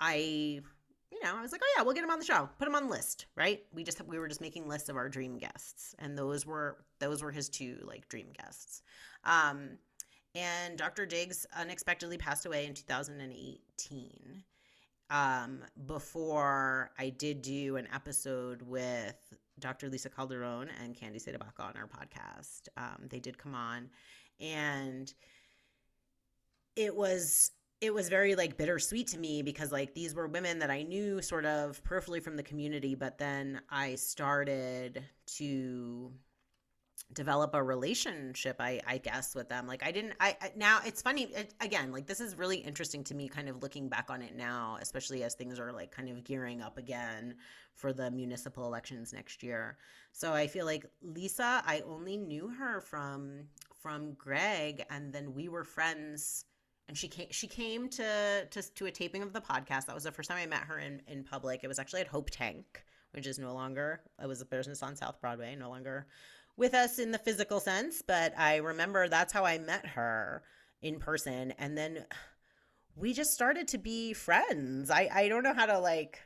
[0.00, 0.14] I
[1.10, 2.48] you know, I was like, oh yeah, we'll get him on the show.
[2.56, 3.64] Put him on the list, right?
[3.74, 7.20] We just we were just making lists of our dream guests, and those were those
[7.20, 8.82] were his two like dream guests.
[9.24, 9.78] Um,
[10.34, 11.06] and Dr.
[11.06, 14.44] Diggs unexpectedly passed away in 2018.
[15.10, 19.16] Um, before I did do an episode with
[19.58, 19.88] Dr.
[19.88, 22.68] Lisa Calderon and Candi CdeBaca on our podcast.
[22.76, 23.90] Um, they did come on,
[24.40, 25.12] and
[26.76, 30.70] it was it was very like bittersweet to me because like these were women that
[30.70, 35.02] I knew sort of peripherally from the community, but then I started
[35.38, 36.12] to
[37.12, 41.02] develop a relationship I, I guess with them like i didn't i, I now it's
[41.02, 44.22] funny it, again like this is really interesting to me kind of looking back on
[44.22, 47.34] it now especially as things are like kind of gearing up again
[47.74, 49.76] for the municipal elections next year
[50.12, 53.46] so i feel like lisa i only knew her from
[53.80, 56.44] from Greg, and then we were friends.
[56.88, 57.28] And she came.
[57.30, 59.86] She came to to to a taping of the podcast.
[59.86, 61.60] That was the first time I met her in in public.
[61.62, 64.00] It was actually at Hope Tank, which is no longer.
[64.20, 66.06] It was a business on South Broadway, no longer
[66.60, 68.02] with us in the physical sense.
[68.06, 70.42] But I remember that's how I met her
[70.82, 72.04] in person, and then
[72.94, 74.90] we just started to be friends.
[74.90, 76.20] I I don't know how to like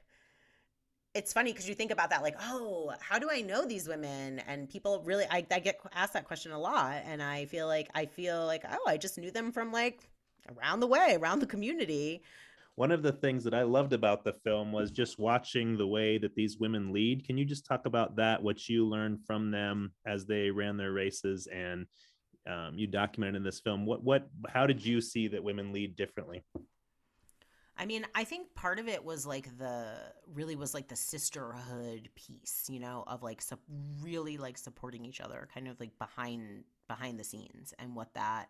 [1.15, 4.41] it's funny because you think about that like oh how do i know these women
[4.41, 7.89] and people really I, I get asked that question a lot and i feel like
[7.95, 10.11] i feel like oh i just knew them from like
[10.57, 12.23] around the way around the community
[12.77, 16.19] one of the things that i loved about the film was just watching the way
[16.19, 17.27] that these women lead.
[17.27, 20.93] Can you just talk about that what you learned from them as they ran their
[20.93, 21.87] races and
[22.47, 23.87] um, you documented in this film?
[23.87, 26.43] What what how did you see that women lead differently?
[27.77, 29.97] I mean, I think part of it was like the
[30.33, 33.59] really was like the sisterhood piece, you know, of like su-
[34.01, 38.49] really like supporting each other, kind of like behind behind the scenes, and what that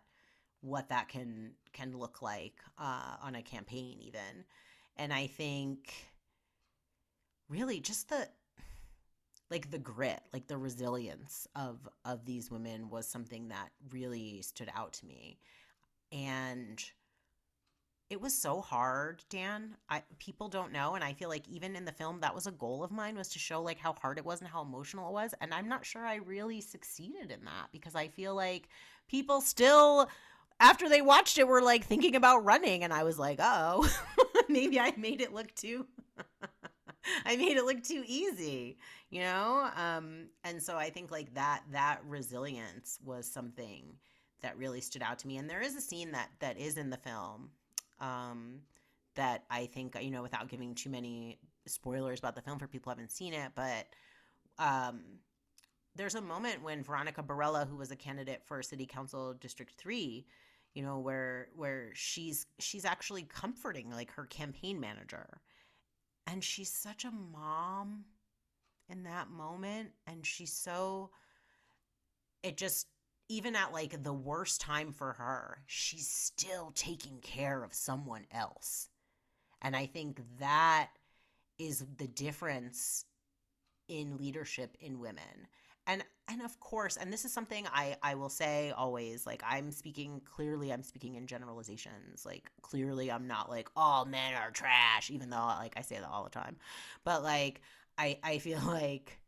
[0.65, 4.43] what that can can look like uh, on a campaign, even.
[4.97, 5.93] And I think
[7.49, 8.27] really just the
[9.51, 14.69] like the grit, like the resilience of of these women was something that really stood
[14.75, 15.37] out to me,
[16.11, 16.83] and
[18.09, 19.75] it was so hard, Dan.
[19.89, 22.51] I people don't know and I feel like even in the film that was a
[22.51, 25.13] goal of mine was to show like how hard it was and how emotional it
[25.13, 28.69] was and I'm not sure I really succeeded in that because I feel like
[29.07, 30.07] people still
[30.59, 33.89] after they watched it were like thinking about running and I was like, "Oh,
[34.49, 35.85] maybe I made it look too
[37.25, 38.77] I made it look too easy,
[39.09, 39.69] you know?
[39.75, 43.95] Um and so I think like that that resilience was something
[44.41, 46.89] that really stood out to me and there is a scene that that is in
[46.89, 47.49] the film
[47.99, 48.61] um,
[49.15, 52.91] that I think you know without giving too many spoilers about the film for people
[52.91, 53.87] who haven't seen it, but
[54.59, 55.01] um,
[55.95, 60.25] there's a moment when Veronica Barela, who was a candidate for City Council District Three,
[60.75, 65.41] you know, where where she's she's actually comforting like her campaign manager,
[66.27, 68.03] and she's such a mom
[68.89, 71.09] in that moment, and she's so
[72.43, 72.87] it just
[73.29, 78.89] even at like the worst time for her, she's still taking care of someone else.
[79.61, 80.89] And I think that
[81.57, 83.05] is the difference
[83.87, 85.47] in leadership in women.
[85.87, 89.71] And and of course, and this is something I I will say always like I'm
[89.71, 92.25] speaking clearly I'm speaking in generalizations.
[92.25, 96.09] Like clearly I'm not like all men are trash even though like I say that
[96.09, 96.57] all the time.
[97.03, 97.61] But like
[97.97, 99.19] I I feel like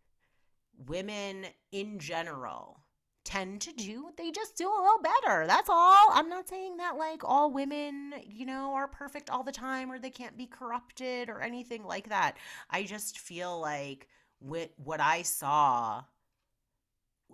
[0.85, 2.81] women in general
[3.27, 6.95] tend to do they just do a little better that's all i'm not saying that
[6.95, 11.27] like all women you know are perfect all the time or they can't be corrupted
[11.27, 12.37] or anything like that
[12.69, 14.07] i just feel like
[14.39, 16.01] with what i saw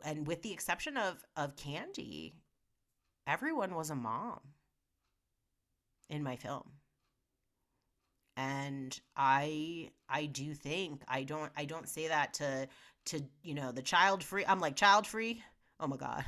[0.03, 2.34] and with the exception of of Candi
[3.27, 4.39] everyone was a mom
[6.10, 6.71] in my film.
[8.36, 12.67] And i i do think i don't i don't say that to
[13.06, 15.43] to you know the child free i'm like child free?
[15.79, 16.25] Oh my God,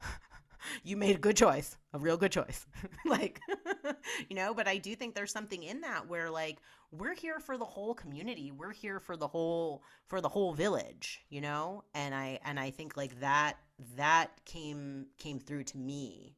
[0.84, 2.66] you made a good choice, a real good choice.
[3.06, 3.40] like,
[4.28, 6.58] you know, but I do think there's something in that where like
[6.92, 8.52] we're here for the whole community.
[8.52, 11.84] We're here for the whole for the whole village, you know?
[11.94, 13.54] And I and I think like that
[13.96, 16.36] that came came through to me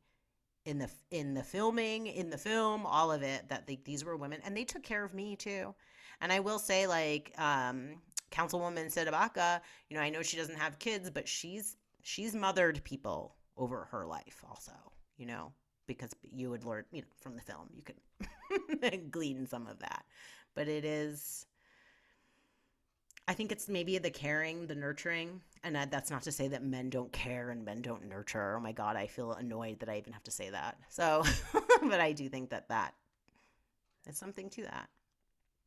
[0.64, 4.16] in the in the filming, in the film, all of it that they, these were
[4.16, 5.74] women and they took care of me too.
[6.20, 10.78] And I will say like um Councilwoman CdeBaca, you know, I know she doesn't have
[10.78, 14.72] kids, but she's she's mothered people over her life also,
[15.16, 15.52] you know,
[15.87, 20.04] because you would learn, you know, from the film, you could glean some of that.
[20.59, 21.47] But it is
[23.29, 26.90] I think it's maybe the caring, the nurturing, and that's not to say that men
[26.90, 28.57] don't care and men don't nurture.
[28.57, 30.79] Oh my god, I feel annoyed that I even have to say that.
[30.88, 31.23] So,
[31.83, 32.94] but I do think that that
[34.09, 34.88] is something to that.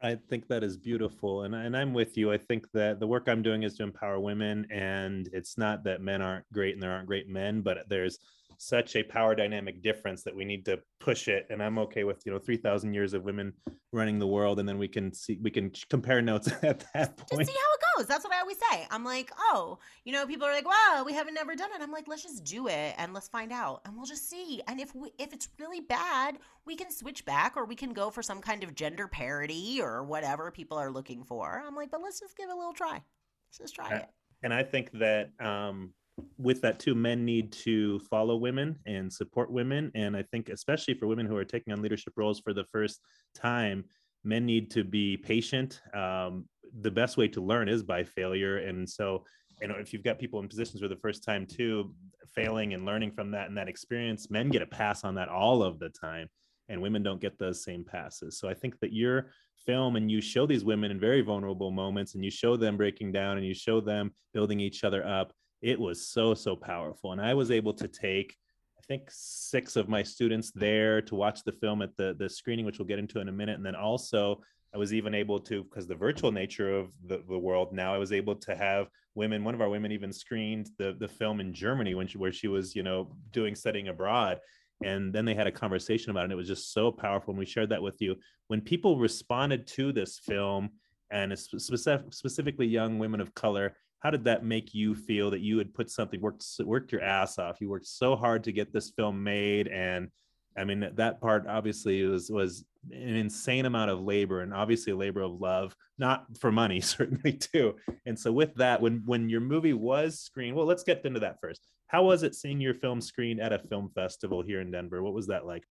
[0.01, 1.43] I think that is beautiful.
[1.43, 2.29] And, and I'm with you.
[2.33, 4.67] I think that the work I'm doing is to empower women.
[4.71, 8.19] And it's not that men aren't great and there aren't great men, but there's
[8.57, 11.47] such a power dynamic difference that we need to push it.
[11.49, 13.53] And I'm okay with, you know, 3000 years of women
[13.91, 14.59] running the world.
[14.59, 17.41] And then we can see, we can compare notes at that point.
[17.41, 18.07] Just see how it goes.
[18.07, 18.87] That's what I always say.
[18.89, 21.81] I'm like, oh, you know, people are like, wow, we haven't never done it.
[21.81, 23.81] I'm like, let's just do it and let's find out.
[23.85, 24.61] And we'll just see.
[24.67, 28.09] And if we, if it's really bad, we can switch back or we can go
[28.09, 31.63] for some kind of gender parity or whatever people are looking for.
[31.65, 32.93] I'm like, but let's just give it a little try.
[32.93, 34.09] Let's just try it.
[34.43, 35.91] And I think that, um,
[36.37, 40.93] with that too men need to follow women and support women and i think especially
[40.93, 42.99] for women who are taking on leadership roles for the first
[43.35, 43.83] time
[44.23, 45.81] men need to be patient.
[45.93, 46.45] Um,
[46.81, 49.25] the best way to learn is by failure and so
[49.61, 51.93] you know if you've got people in positions for the first time too
[52.33, 55.61] failing and learning from that and that experience men get a pass on that all
[55.61, 56.29] of the time
[56.69, 58.39] and women don't get those same passes.
[58.39, 59.31] So i think that your
[59.65, 63.11] film and you show these women in very vulnerable moments and you show them breaking
[63.11, 67.21] down and you show them building each other up it was so so powerful and
[67.21, 68.35] i was able to take
[68.77, 72.65] i think six of my students there to watch the film at the the screening
[72.65, 74.41] which we'll get into in a minute and then also
[74.73, 77.97] I was even able to, because the virtual nature of the, the world now, I
[77.97, 81.53] was able to have women, one of our women even screened the, the film in
[81.53, 84.39] Germany when she, where she was, you know, doing studying abroad.
[84.83, 86.25] And then they had a conversation about it.
[86.25, 87.31] And it was just so powerful.
[87.31, 88.15] And we shared that with you.
[88.47, 90.69] When people responded to this film
[91.11, 95.57] and specific, specifically young women of color, how did that make you feel that you
[95.57, 98.91] had put something worked worked your ass off you worked so hard to get this
[98.91, 100.09] film made and
[100.57, 104.97] I mean, that part obviously was was an insane amount of labor and obviously a
[104.97, 107.75] labor of love, not for money, certainly too.
[108.05, 111.39] And so with that, when when your movie was screened, well, let's get into that
[111.39, 111.61] first.
[111.87, 115.03] How was it seeing your film screened at a film festival here in Denver?
[115.03, 115.63] What was that like?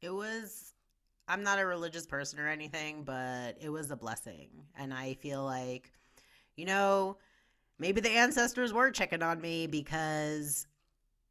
[0.00, 0.72] It was
[1.26, 4.48] I'm not a religious person or anything, but it was a blessing.
[4.76, 5.92] And I feel like,
[6.56, 7.18] you know,
[7.78, 10.66] maybe the ancestors were checking on me because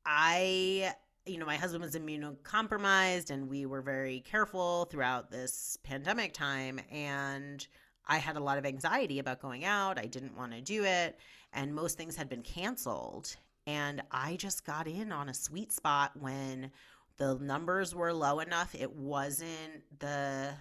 [0.05, 0.93] I
[1.27, 6.79] you know, my husband was immunocompromised and we were very careful throughout this pandemic time.
[6.91, 7.65] And
[8.07, 9.99] I had a lot of anxiety about going out.
[9.99, 11.19] I didn't want to do it.
[11.53, 13.35] And most things had been canceled.
[13.65, 16.71] And I just got in on a sweet spot when
[17.17, 18.73] the numbers were low enough.
[18.73, 20.53] It wasn't the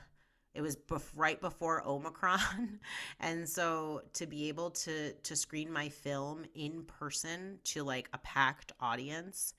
[0.57, 2.81] it was bef- right before omicron
[3.21, 8.19] and so to be able to to screen my film in person to like a
[8.19, 9.55] packed audience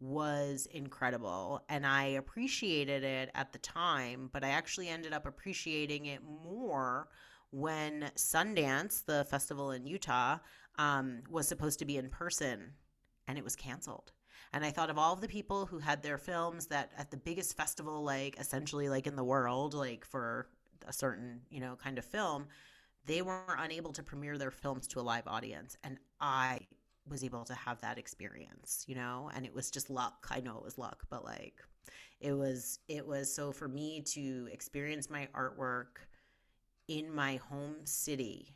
[0.00, 6.06] was incredible and I appreciated it at the time, but I actually ended up appreciating
[6.06, 7.08] it more
[7.50, 10.38] when Sundance, the festival in Utah,
[10.78, 12.74] um, was supposed to be in person
[13.26, 14.12] and it was canceled.
[14.52, 17.16] And I thought of all of the people who had their films that at the
[17.16, 20.48] biggest festival, like essentially like in the world, like for
[20.86, 22.46] a certain, you know, kind of film,
[23.06, 25.76] they were unable to premiere their films to a live audience.
[25.84, 26.60] And I
[27.08, 30.26] was able to have that experience, you know, and it was just luck.
[30.30, 31.62] I know it was luck, but like
[32.20, 36.04] it was it was so for me to experience my artwork
[36.88, 38.54] in my home city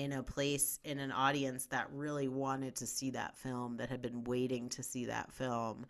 [0.00, 4.00] in a place in an audience that really wanted to see that film that had
[4.00, 5.86] been waiting to see that film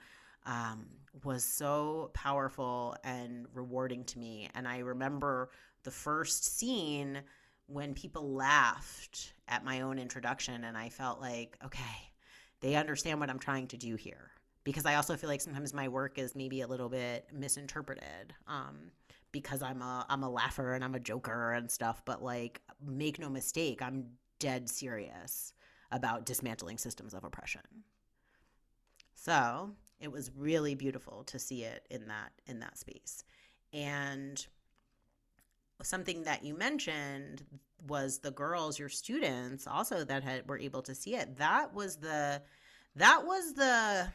[0.46, 0.86] um,
[1.24, 5.50] was so powerful and rewarding to me and i remember
[5.82, 7.22] the first scene
[7.66, 12.12] when people laughed at my own introduction and I felt like, okay,
[12.60, 14.30] they understand what I'm trying to do here.
[14.64, 18.34] Because I also feel like sometimes my work is maybe a little bit misinterpreted.
[18.46, 18.90] Um,
[19.32, 23.18] because I'm a I'm a laugher and I'm a joker and stuff, but like make
[23.18, 24.06] no mistake, I'm
[24.38, 25.52] dead serious
[25.92, 27.62] about dismantling systems of oppression.
[29.14, 29.70] So
[30.00, 33.24] it was really beautiful to see it in that in that space.
[33.72, 34.44] And
[35.82, 37.44] something that you mentioned
[37.86, 41.96] was the girls your students also that had were able to see it that was
[41.96, 42.42] the
[42.96, 44.06] that was the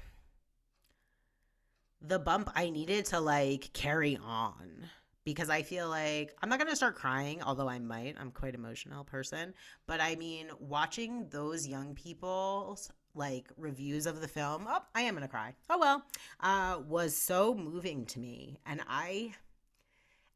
[2.02, 4.90] the bump i needed to like carry on
[5.26, 8.56] because i feel like i'm not going to start crying although i might i'm quite
[8.56, 9.54] emotional person
[9.88, 15.16] but i mean watching those young people's like reviews of the film oh i am
[15.16, 16.04] going to cry oh well
[16.42, 19.34] uh was so moving to me and i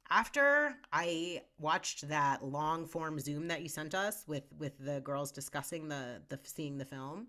[0.09, 5.31] after I watched that long form Zoom that you sent us with with the girls
[5.31, 7.27] discussing the the seeing the film,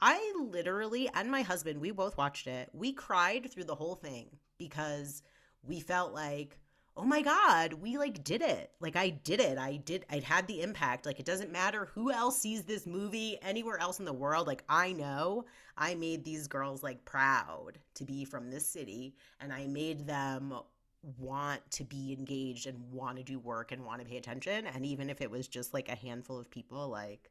[0.00, 2.70] I literally and my husband we both watched it.
[2.72, 4.28] We cried through the whole thing
[4.58, 5.22] because
[5.62, 6.58] we felt like
[6.96, 8.70] oh my god we like did it.
[8.80, 9.58] Like i did it.
[9.58, 11.06] I did i had the impact.
[11.06, 14.46] Like it doesn't matter who else sees this movie anywhere else in the world.
[14.46, 15.44] Like i know
[15.76, 20.54] i made these girls like proud to be from this city and i made them
[21.18, 24.66] want to be engaged and want to do work and want to pay attention.
[24.66, 27.30] And even if it was just like a handful of people like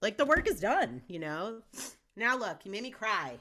[0.00, 1.60] like the work is done you know?
[2.16, 3.38] Now look you made me cry.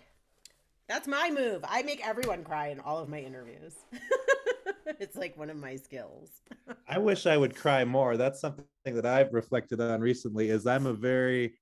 [0.87, 1.63] That's my move.
[1.67, 3.73] I make everyone cry in all of my interviews
[4.99, 6.29] it's like one of my skills
[6.87, 10.85] i wish i would cry more that's something that i've reflected on recently is i'm
[10.85, 11.53] a very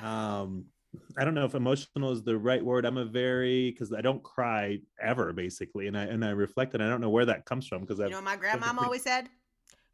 [0.00, 0.64] um
[1.18, 2.84] I don't know if emotional is the right word.
[2.84, 6.82] I'm a very because I don't cry ever basically, and I and I reflect and
[6.82, 9.28] I don't know where that comes from because you know my grandma always said,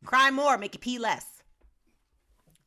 [0.05, 1.26] "Cry more, make you pee less."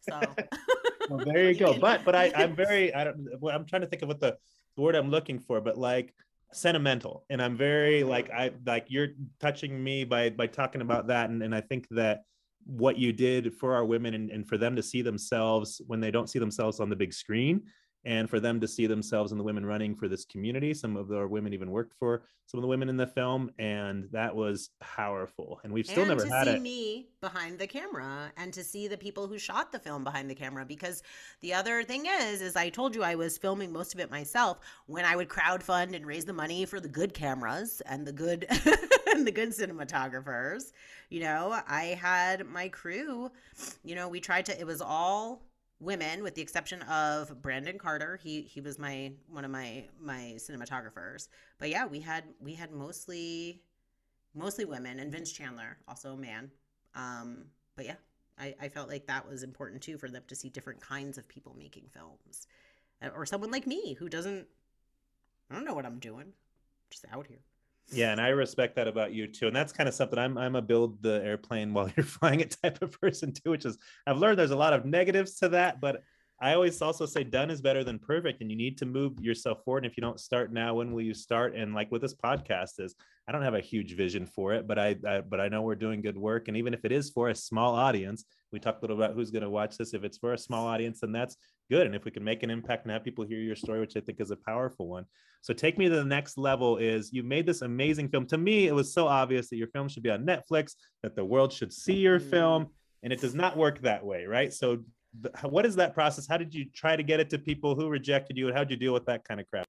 [0.02, 0.20] So
[1.10, 1.78] well, there you go.
[1.80, 4.38] But but I I'm very I don't I'm trying to think of what the
[4.78, 6.14] word I'm looking for, but like
[6.56, 11.30] sentimental, and I'm very like I like you're touching me by by talking about that,
[11.30, 12.24] and and I think that
[12.66, 16.10] what you did for our women and, and for them to see themselves when they
[16.10, 17.62] don't see themselves on the big screen
[18.06, 20.74] and for them to see themselves and the women running for this community.
[20.74, 24.08] Some of our women even worked for some of the women in the film, and
[24.12, 25.60] that was powerful.
[25.64, 26.62] And we've still and never to had see it.
[26.62, 30.36] me behind the camera and to see the people who shot the film behind the
[30.36, 31.02] camera because
[31.42, 34.60] the other thing is is i told you i was filming most of it myself
[34.86, 38.46] when i would crowdfund and raise the money for the good cameras and the good
[39.08, 40.72] and the good cinematographers
[41.10, 43.32] you know i had my crew
[43.84, 45.42] you know we tried to it was all
[45.86, 48.20] women with the exception of Brandon Carter.
[48.22, 51.28] He he was my one of my my cinematographers.
[51.60, 53.62] But yeah we had we had mostly
[54.34, 56.52] mostly women and Vince Chandler also a man.
[56.96, 57.96] Um but yeah
[58.38, 61.28] I, I felt like that was important too for them to see different kinds of
[61.28, 62.48] people making films.
[63.02, 64.48] Uh, or someone like me who doesn't
[65.50, 66.34] I don't know what I'm doing.
[66.90, 67.40] Just out here
[67.92, 69.48] Yeah, and I respect that about you too.
[69.48, 72.56] And that's kind of something I'm I'm a build the airplane while you're flying it
[72.62, 73.78] type of person too, which is
[74.08, 76.04] I've learned there's a lot of negatives to that, but
[76.42, 79.64] I always also say done is better than perfect, and you need to move yourself
[79.64, 79.86] forward.
[79.86, 81.56] And if you don't start now, when will you start?
[81.56, 82.94] And like with this podcast is,
[83.28, 85.76] I don't have a huge vision for it, but I, I but I know we're
[85.76, 86.48] doing good work.
[86.50, 89.32] And even if it is for a small audience, we talked a little about who's
[89.32, 89.94] going to watch this.
[89.94, 91.38] If it's for a small audience, then that's
[91.70, 91.86] good.
[91.88, 94.00] And if we can make an impact and have people hear your story, which I
[94.00, 95.06] think is a powerful one.
[95.42, 96.78] So take me to the next level.
[96.78, 98.26] Is you made this amazing film.
[98.28, 101.24] To me, it was so obvious that your film should be on Netflix, that the
[101.24, 102.30] world should see your Mm.
[102.30, 102.68] film,
[103.04, 104.52] and it does not work that way, right?
[104.52, 104.84] So
[105.44, 106.28] what is that process?
[106.28, 108.78] How did you try to get it to people who rejected you, and how'd you
[108.78, 109.66] deal with that kind of crap?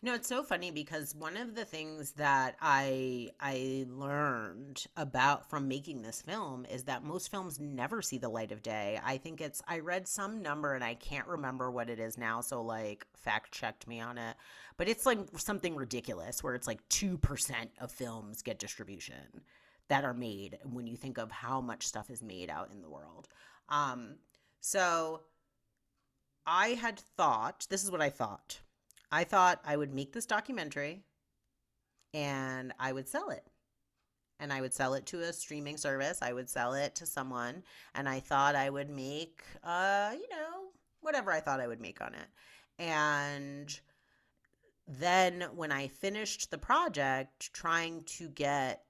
[0.00, 5.66] No, it's so funny because one of the things that I I learned about from
[5.66, 9.00] making this film is that most films never see the light of day.
[9.04, 12.40] I think it's I read some number and I can't remember what it is now,
[12.40, 14.36] so like fact checked me on it.
[14.76, 19.42] But it's like something ridiculous where it's like 2% of films get distribution
[19.88, 22.90] that are made when you think of how much stuff is made out in the
[22.90, 23.26] world.
[23.68, 24.18] Um
[24.60, 25.22] so
[26.46, 28.60] I had thought, this is what I thought.
[29.10, 31.02] I thought I would make this documentary
[32.14, 33.44] and I would sell it.
[34.40, 36.20] And I would sell it to a streaming service.
[36.22, 37.64] I would sell it to someone.
[37.94, 40.68] And I thought I would make, uh, you know,
[41.00, 42.28] whatever I thought I would make on it.
[42.78, 43.80] And
[44.86, 48.84] then when I finished the project trying to get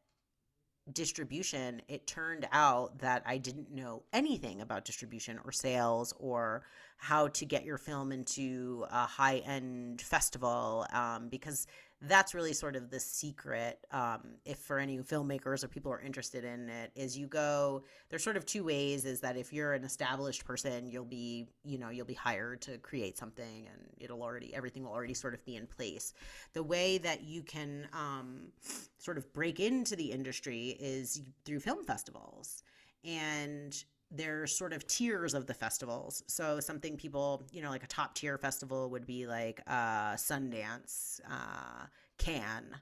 [0.94, 6.62] distribution, it turned out that I didn't know anything about distribution or sales or
[6.96, 11.66] how to get your film into a high end festival um, because
[12.02, 16.44] that's really sort of the secret um, if for any filmmakers or people are interested
[16.44, 19.84] in it is you go there's sort of two ways is that if you're an
[19.84, 24.54] established person you'll be you know you'll be hired to create something and it'll already
[24.54, 26.14] everything will already sort of be in place.
[26.52, 28.52] The way that you can um,
[28.98, 32.62] sort of break into the industry is through film festivals.
[33.04, 33.72] And
[34.10, 36.22] there's sort of tiers of the festivals.
[36.26, 41.20] So something people, you know, like a top tier festival would be like uh, Sundance,
[41.30, 41.86] uh,
[42.16, 42.74] Cannes.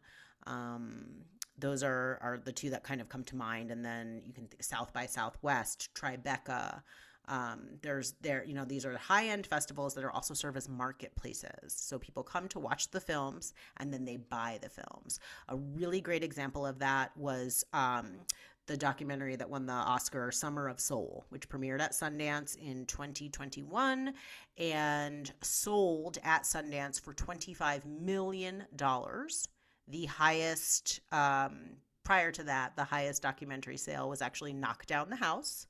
[0.46, 1.24] Um,
[1.58, 4.46] those are are the two that kind of come to mind, and then you can
[4.46, 6.82] think South by Southwest, Tribeca.
[7.28, 10.68] Um, there's there, you know, these are high end festivals that are also serve as
[10.68, 11.74] marketplaces.
[11.74, 15.18] So people come to watch the films and then they buy the films.
[15.48, 18.12] A really great example of that was um,
[18.66, 24.12] the documentary that won the Oscar Summer of Soul, which premiered at Sundance in 2021
[24.58, 28.64] and sold at Sundance for $25 million.
[29.88, 35.16] The highest, um, prior to that, the highest documentary sale was actually Knock Down the
[35.16, 35.66] House.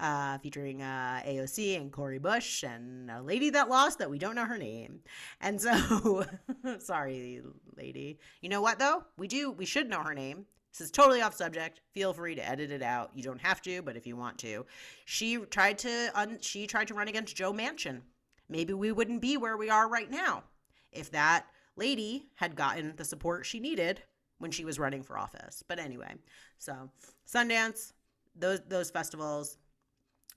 [0.00, 4.36] Uh, featuring uh, AOC and Cori Bush and a lady that lost that we don't
[4.36, 5.00] know her name.
[5.40, 6.24] And so,
[6.78, 7.42] sorry,
[7.76, 8.20] lady.
[8.40, 9.02] You know what though?
[9.16, 9.50] We do.
[9.50, 10.46] We should know her name.
[10.78, 11.80] This is totally off subject.
[11.92, 13.10] Feel free to edit it out.
[13.12, 14.64] You don't have to, but if you want to,
[15.06, 18.02] she tried to un- she tried to run against Joe Manchin.
[18.48, 20.44] Maybe we wouldn't be where we are right now
[20.92, 24.02] if that lady had gotten the support she needed
[24.38, 25.64] when she was running for office.
[25.66, 26.14] But anyway,
[26.58, 26.90] so
[27.26, 27.92] Sundance,
[28.36, 29.58] those those festivals.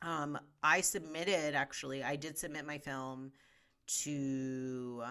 [0.01, 2.03] Um, I submitted actually.
[2.03, 3.31] I did submit my film
[4.03, 5.03] to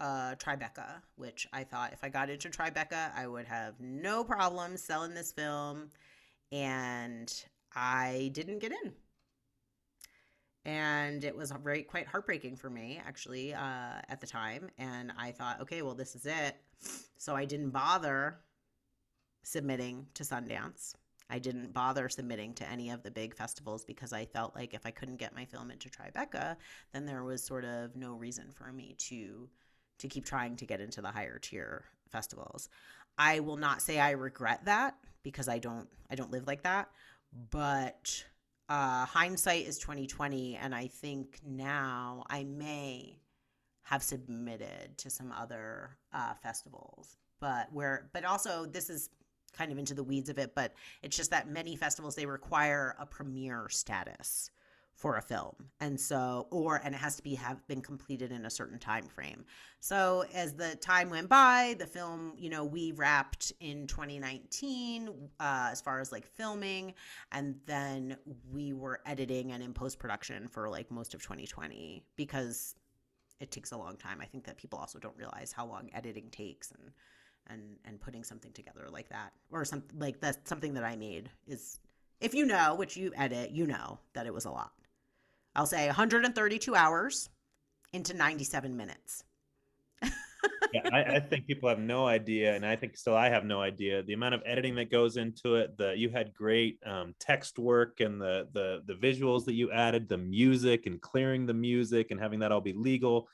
[0.00, 4.76] uh, Tribeca, which I thought if I got into Tribeca, I would have no problem
[4.76, 5.90] selling this film.
[6.52, 7.32] And
[7.74, 8.92] I didn't get in.
[10.64, 14.68] And it was very quite heartbreaking for me, actually, uh, at the time.
[14.78, 16.56] And I thought, okay, well, this is it.
[17.16, 18.40] So I didn't bother
[19.42, 20.94] submitting to Sundance.
[21.30, 24.86] I didn't bother submitting to any of the big festivals because I felt like if
[24.86, 26.56] I couldn't get my film into Tribeca,
[26.92, 29.48] then there was sort of no reason for me to
[29.98, 32.68] to keep trying to get into the higher tier festivals.
[33.16, 36.88] I will not say I regret that because I don't I don't live like that,
[37.50, 38.24] but
[38.68, 43.18] uh, hindsight is 2020, and I think now I may
[43.82, 49.08] have submitted to some other uh, festivals, but where, but also this is
[49.56, 52.94] kind of into the weeds of it, but it's just that many festivals they require
[52.98, 54.50] a premiere status
[54.98, 55.54] for a film.
[55.80, 59.04] And so or and it has to be have been completed in a certain time
[59.04, 59.44] frame.
[59.78, 65.68] So as the time went by the film you know we wrapped in 2019 uh,
[65.70, 66.94] as far as like filming.
[67.30, 68.16] And then
[68.52, 72.74] we were editing and in post-production for like most of 2020 because
[73.38, 74.18] it takes a long time.
[74.20, 76.90] I think that people also don't realize how long editing takes and
[77.46, 81.30] and and putting something together like that or something like that's something that i made
[81.46, 81.80] is
[82.20, 84.72] if you know which you edit you know that it was a lot
[85.58, 87.30] I'll say 132 hours
[87.92, 89.24] into 97 minutes.
[90.72, 93.60] yeah, I, I, think people have no idea, and I think still I have no
[93.60, 95.76] idea the amount of editing that goes into it.
[95.76, 100.08] The you had great um, text work and the the the visuals that you added,
[100.08, 103.28] the music and clearing the music and having that all be legal,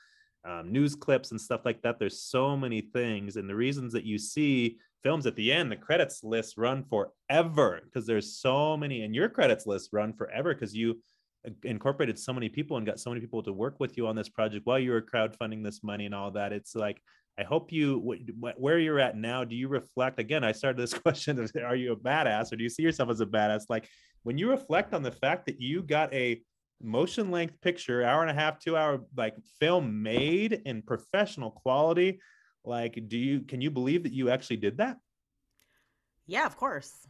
[0.45, 1.99] um, news clips and stuff like that.
[1.99, 5.75] There's so many things, and the reasons that you see films at the end, the
[5.75, 10.75] credits list run forever because there's so many, and your credits list run forever because
[10.75, 10.97] you
[11.63, 14.29] incorporated so many people and got so many people to work with you on this
[14.29, 17.01] project while you were crowdfunding this money and all that it's like
[17.39, 17.99] i hope you
[18.57, 21.95] where you're at now do you reflect again i started this question are you a
[21.95, 23.63] badass or do you see yourself as a badass?
[23.69, 23.89] Like
[24.23, 26.41] when you reflect on the fact that you got a
[26.81, 32.19] motion length picture hour and a half two hour like film made in professional quality
[32.65, 34.97] like do you can you believe that you actually did that?
[36.27, 37.07] Yeah of course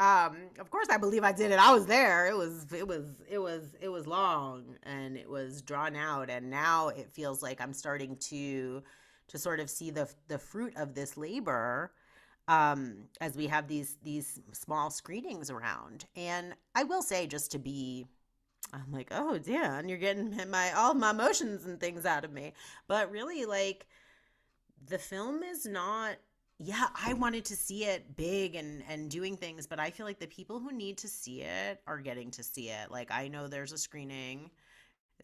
[0.00, 1.58] um, of course I believe I did it.
[1.58, 2.26] I was there.
[2.26, 6.48] It was it was it was it was long and it was drawn out and
[6.48, 8.82] now it feels like I'm starting to
[9.28, 11.92] to sort of see the the fruit of this labor
[12.48, 16.06] um, as we have these these small screenings around.
[16.16, 18.06] And I will say just to be
[18.72, 22.54] I'm like, "Oh, Dan, you're getting my all my emotions and things out of me."
[22.88, 23.86] But really like
[24.88, 26.16] the film is not
[26.62, 30.18] yeah, I wanted to see it big and and doing things, but I feel like
[30.18, 32.90] the people who need to see it are getting to see it.
[32.90, 34.50] Like I know there's a screening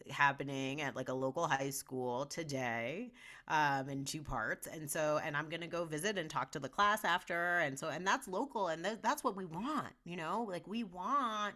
[0.09, 3.11] happening at like a local high school today
[3.49, 6.69] um in two parts and so and i'm gonna go visit and talk to the
[6.69, 10.45] class after and so and that's local and th- that's what we want you know
[10.49, 11.55] like we want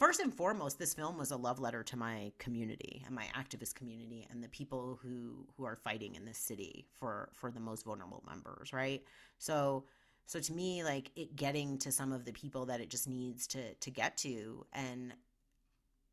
[0.00, 3.74] first and foremost, this film was a love letter to my community and my activist
[3.74, 7.84] community and the people who who are fighting in this city for for the most
[7.84, 9.04] vulnerable members, right?
[9.38, 9.84] So
[10.24, 13.46] so to me, like it getting to some of the people that it just needs
[13.48, 15.12] to to get to, and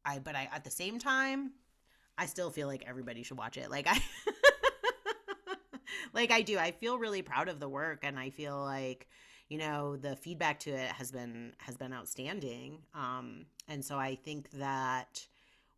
[0.05, 1.53] I but I at the same time,
[2.17, 3.71] I still feel like everybody should watch it.
[3.71, 3.99] Like I.
[6.13, 6.57] like I do.
[6.57, 9.07] I feel really proud of the work and I feel like
[9.49, 14.15] you know the feedback to it has been has been outstanding um and so i
[14.15, 15.25] think that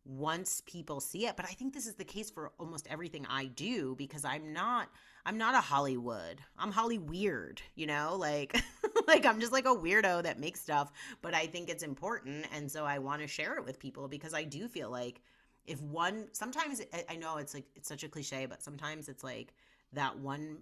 [0.04, 3.44] once people see it but i think this is the case for almost everything i
[3.46, 4.88] do because i'm not
[5.26, 6.40] i'm not a hollywood.
[6.58, 8.60] I'm holly weird you know like
[9.06, 12.46] like i'm just like a weirdo that makes stuff but i think it's important.
[12.52, 15.20] And so i want to share it with people because i do feel like
[15.66, 19.52] if one sometimes i know it's like it's such a cliche but sometimes it's like
[19.92, 20.58] that one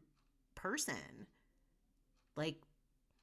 [0.56, 1.26] person
[2.36, 2.56] like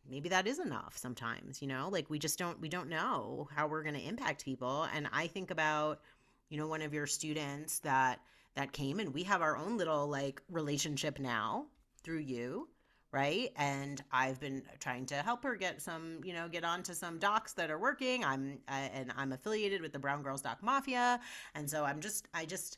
[0.09, 3.67] maybe that is enough sometimes you know like we just don't we don't know how
[3.67, 6.01] we're going to impact people and i think about
[6.49, 8.19] you know one of your students that
[8.55, 11.65] that came and we have our own little like relationship now
[12.03, 12.67] through you
[13.11, 17.17] right and i've been trying to help her get some you know get onto some
[17.17, 21.19] docs that are working i'm and i'm affiliated with the brown girls doc mafia
[21.55, 22.77] and so i'm just i just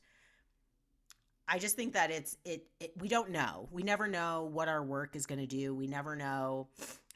[1.48, 3.70] I just think that it's it, it we don't know.
[3.72, 5.74] We never know what our work is going to do.
[5.74, 6.68] We never know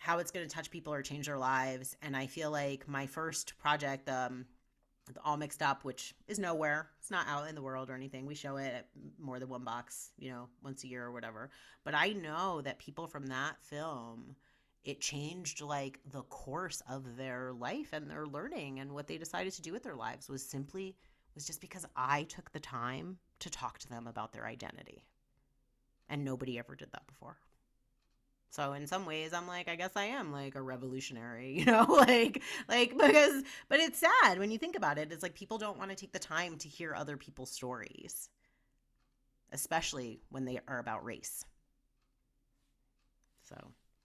[0.02, 1.96] how it's going to touch people or change their lives.
[2.02, 4.46] And I feel like my first project, um,
[5.24, 6.90] all mixed up, which is nowhere.
[6.98, 8.26] It's not out in the world or anything.
[8.26, 8.88] We show it at
[9.20, 11.52] more than one box, you know, once a year or whatever.
[11.84, 14.36] But I know that people from that film,
[14.84, 19.54] it changed like the course of their life and their learning and what they decided
[19.54, 20.96] to do with their lives was simply
[21.36, 25.06] was just because I took the time to talk to them about their identity.
[26.10, 27.38] And nobody ever did that before.
[28.52, 31.86] So in some ways I'm like I guess I am like a revolutionary, you know,
[31.90, 35.12] like like because but it's sad when you think about it.
[35.12, 38.30] It's like people don't want to take the time to hear other people's stories.
[39.54, 41.46] Especially when they are about race.
[43.44, 43.56] So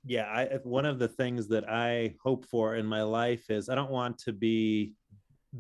[0.05, 3.74] yeah, I one of the things that I hope for in my life is I
[3.74, 4.94] don't want to be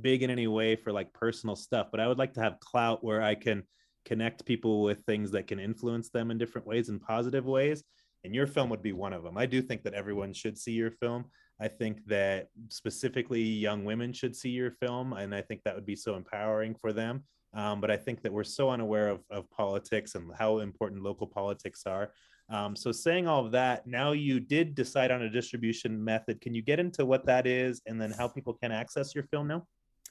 [0.00, 3.02] big in any way for like personal stuff, but I would like to have clout
[3.02, 3.64] where I can
[4.04, 7.82] connect people with things that can influence them in different ways in positive ways
[8.26, 9.38] and your film would be one of them.
[9.38, 11.24] I do think that everyone should see your film.
[11.60, 15.86] I think that specifically young women should see your film, and I think that would
[15.86, 17.24] be so empowering for them.
[17.54, 21.26] Um, but I think that we're so unaware of, of politics and how important local
[21.26, 22.12] politics are.
[22.50, 26.40] Um, so, saying all of that, now you did decide on a distribution method.
[26.40, 29.48] Can you get into what that is and then how people can access your film
[29.48, 29.66] now?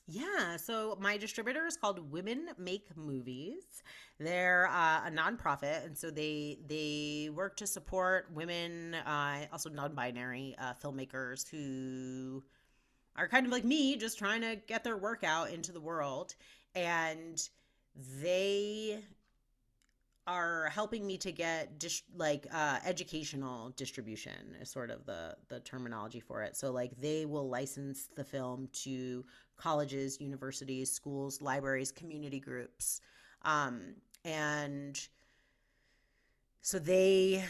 [0.07, 3.63] Yeah, so my distributor is called Women Make Movies.
[4.19, 10.55] They're uh, a nonprofit, and so they they work to support women, uh, also non-binary
[10.59, 12.43] uh, filmmakers who
[13.15, 16.35] are kind of like me, just trying to get their work out into the world.
[16.75, 17.41] And
[18.21, 19.03] they
[20.27, 25.59] are helping me to get dis- like uh, educational distribution is sort of the the
[25.59, 29.23] terminology for it so like they will license the film to
[29.57, 33.01] colleges universities schools libraries community groups.
[33.43, 34.99] Um, and
[36.61, 37.45] so they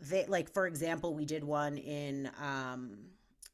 [0.00, 2.98] they like for example we did one in um,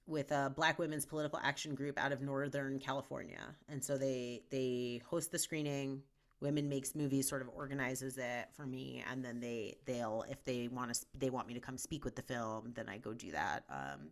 [0.07, 3.55] with a black women's political action group out of northern california.
[3.69, 6.03] And so they they host the screening.
[6.41, 9.05] Women makes movies sort of organizes it for me.
[9.11, 12.17] And then they they'll if they want to they want me to come speak with
[12.17, 13.65] the film then i go do that.
[13.71, 14.11] Um,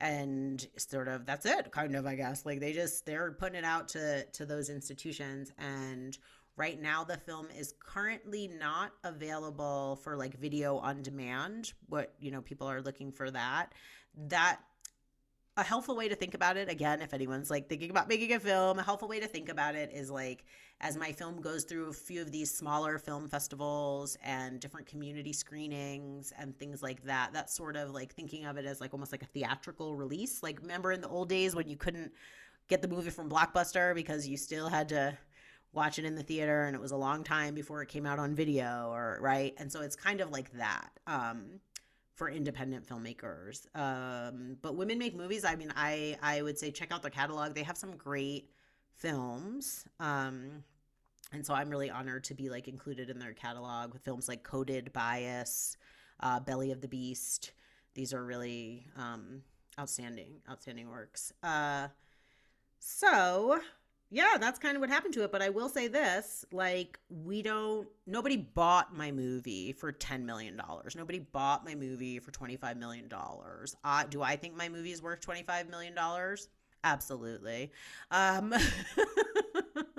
[0.00, 2.46] and sort of that's it kind of i guess.
[2.46, 6.16] Like they just they're putting it out to to those institutions and
[6.56, 12.30] right now the film is currently not available for like video on demand what you
[12.30, 13.72] know people are looking for that.
[14.28, 14.60] That
[15.56, 18.40] a helpful way to think about it again if anyone's like thinking about making a
[18.40, 20.44] film a helpful way to think about it is like
[20.80, 25.32] as my film goes through a few of these smaller film festivals and different community
[25.32, 29.12] screenings and things like that that's sort of like thinking of it as like almost
[29.12, 32.12] like a theatrical release like remember in the old days when you couldn't
[32.68, 35.16] get the movie from blockbuster because you still had to
[35.72, 38.18] watch it in the theater and it was a long time before it came out
[38.18, 41.60] on video or right and so it's kind of like that um
[42.20, 43.66] for independent filmmakers.
[43.74, 45.42] Um, but women make movies.
[45.42, 47.54] I mean, I I would say check out their catalog.
[47.54, 48.50] They have some great
[49.00, 49.86] films.
[49.98, 50.62] Um,
[51.32, 54.42] and so I'm really honored to be like included in their catalog with films like
[54.42, 55.76] Coded Bias,
[56.20, 57.52] uh, Belly of the Beast.
[57.94, 59.42] These are really um,
[59.78, 61.32] outstanding, outstanding works.
[61.42, 61.88] Uh,
[62.78, 63.60] so
[64.12, 65.30] yeah, that's kind of what happened to it.
[65.30, 70.60] But I will say this like, we don't, nobody bought my movie for $10 million.
[70.96, 73.08] Nobody bought my movie for $25 million.
[73.84, 75.94] Uh, do I think my movie is worth $25 million?
[76.82, 77.70] Absolutely.
[78.10, 78.52] Um,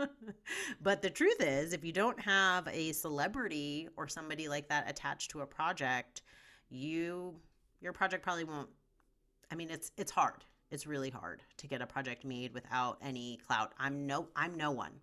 [0.82, 5.32] but the truth is, if you don't have a celebrity or somebody like that attached
[5.32, 6.22] to a project,
[6.70, 7.36] you,
[7.82, 8.70] your project probably won't.
[9.52, 13.38] I mean, it's it's hard it's really hard to get a project made without any
[13.46, 13.74] clout.
[13.78, 14.94] I'm no I'm no one.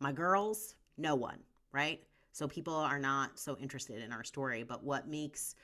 [0.00, 1.38] My girls, no one,
[1.72, 2.02] right?
[2.32, 5.54] So people are not so interested in our story, but what makes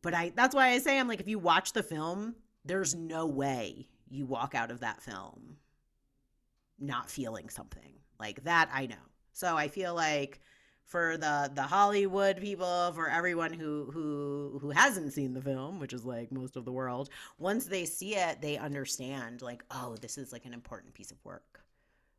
[0.00, 3.26] but I that's why I say I'm like if you watch the film, there's no
[3.26, 5.56] way you walk out of that film
[6.78, 7.92] not feeling something.
[8.18, 8.96] Like that I know.
[9.32, 10.40] So I feel like
[10.84, 15.92] for the the Hollywood people, for everyone who who who hasn't seen the film, which
[15.92, 20.18] is like most of the world, once they see it, they understand like, oh, this
[20.18, 21.60] is like an important piece of work.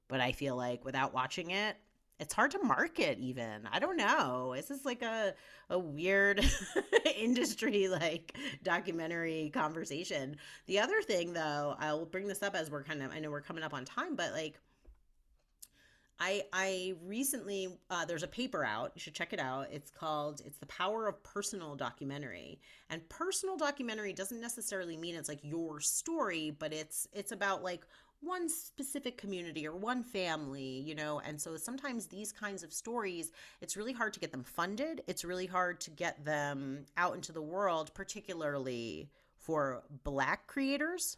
[0.07, 1.75] But I feel like without watching it,
[2.19, 3.67] it's hard to market even.
[3.71, 4.53] I don't know.
[4.55, 5.33] This is like a
[5.69, 6.45] a weird
[7.17, 10.35] industry like documentary conversation.
[10.67, 13.41] The other thing though, I'll bring this up as we're kind of I know we're
[13.41, 14.59] coming up on time, but like
[16.19, 18.91] I I recently uh, there's a paper out.
[18.95, 19.67] You should check it out.
[19.71, 22.59] It's called it's the power of personal documentary.
[22.89, 27.85] And personal documentary doesn't necessarily mean it's like your story, but it's it's about like
[28.21, 31.21] one specific community or one family, you know.
[31.25, 35.01] And so sometimes these kinds of stories, it's really hard to get them funded.
[35.07, 41.17] It's really hard to get them out into the world, particularly for black creators.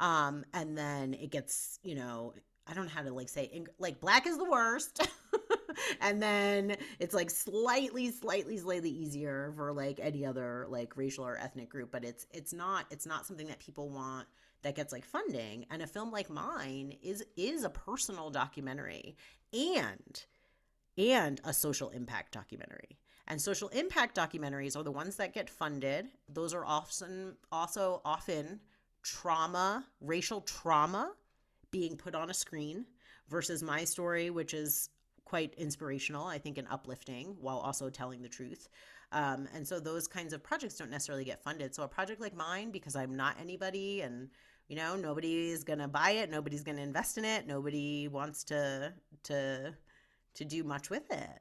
[0.00, 2.34] Um, and then it gets, you know,
[2.66, 5.08] I don't know how to like say like black is the worst.
[6.00, 11.36] and then it's like slightly slightly slightly easier for like any other like racial or
[11.38, 14.26] ethnic group but it's it's not it's not something that people want
[14.62, 19.16] that gets like funding and a film like mine is is a personal documentary
[19.52, 20.24] and
[20.98, 26.08] and a social impact documentary and social impact documentaries are the ones that get funded
[26.28, 28.60] those are often also often
[29.02, 31.12] trauma racial trauma
[31.70, 32.86] being put on a screen
[33.28, 34.90] versus my story, which is
[35.24, 38.68] quite inspirational, I think, and uplifting while also telling the truth.
[39.12, 41.74] Um, and so those kinds of projects don't necessarily get funded.
[41.74, 44.30] So a project like mine, because I'm not anybody and
[44.70, 48.94] you know nobody's gonna buy it, nobody's gonna invest in it, nobody wants to
[49.24, 49.74] to
[50.34, 51.40] to do much with it.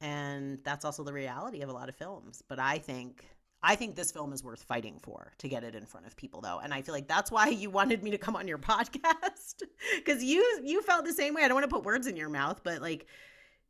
[0.00, 2.42] And that's also the reality of a lot of films.
[2.48, 3.24] But I think
[3.62, 6.40] I think this film is worth fighting for to get it in front of people
[6.40, 6.58] though.
[6.58, 9.62] And I feel like that's why you wanted me to come on your podcast
[10.04, 11.44] cuz you you felt the same way.
[11.44, 13.06] I don't want to put words in your mouth, but like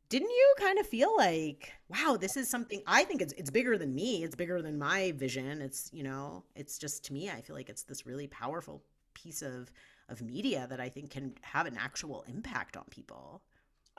[0.09, 3.77] didn't you kind of feel like wow this is something i think it's it's bigger
[3.77, 7.41] than me it's bigger than my vision it's you know it's just to me i
[7.41, 8.83] feel like it's this really powerful
[9.13, 9.71] piece of
[10.09, 13.41] of media that i think can have an actual impact on people.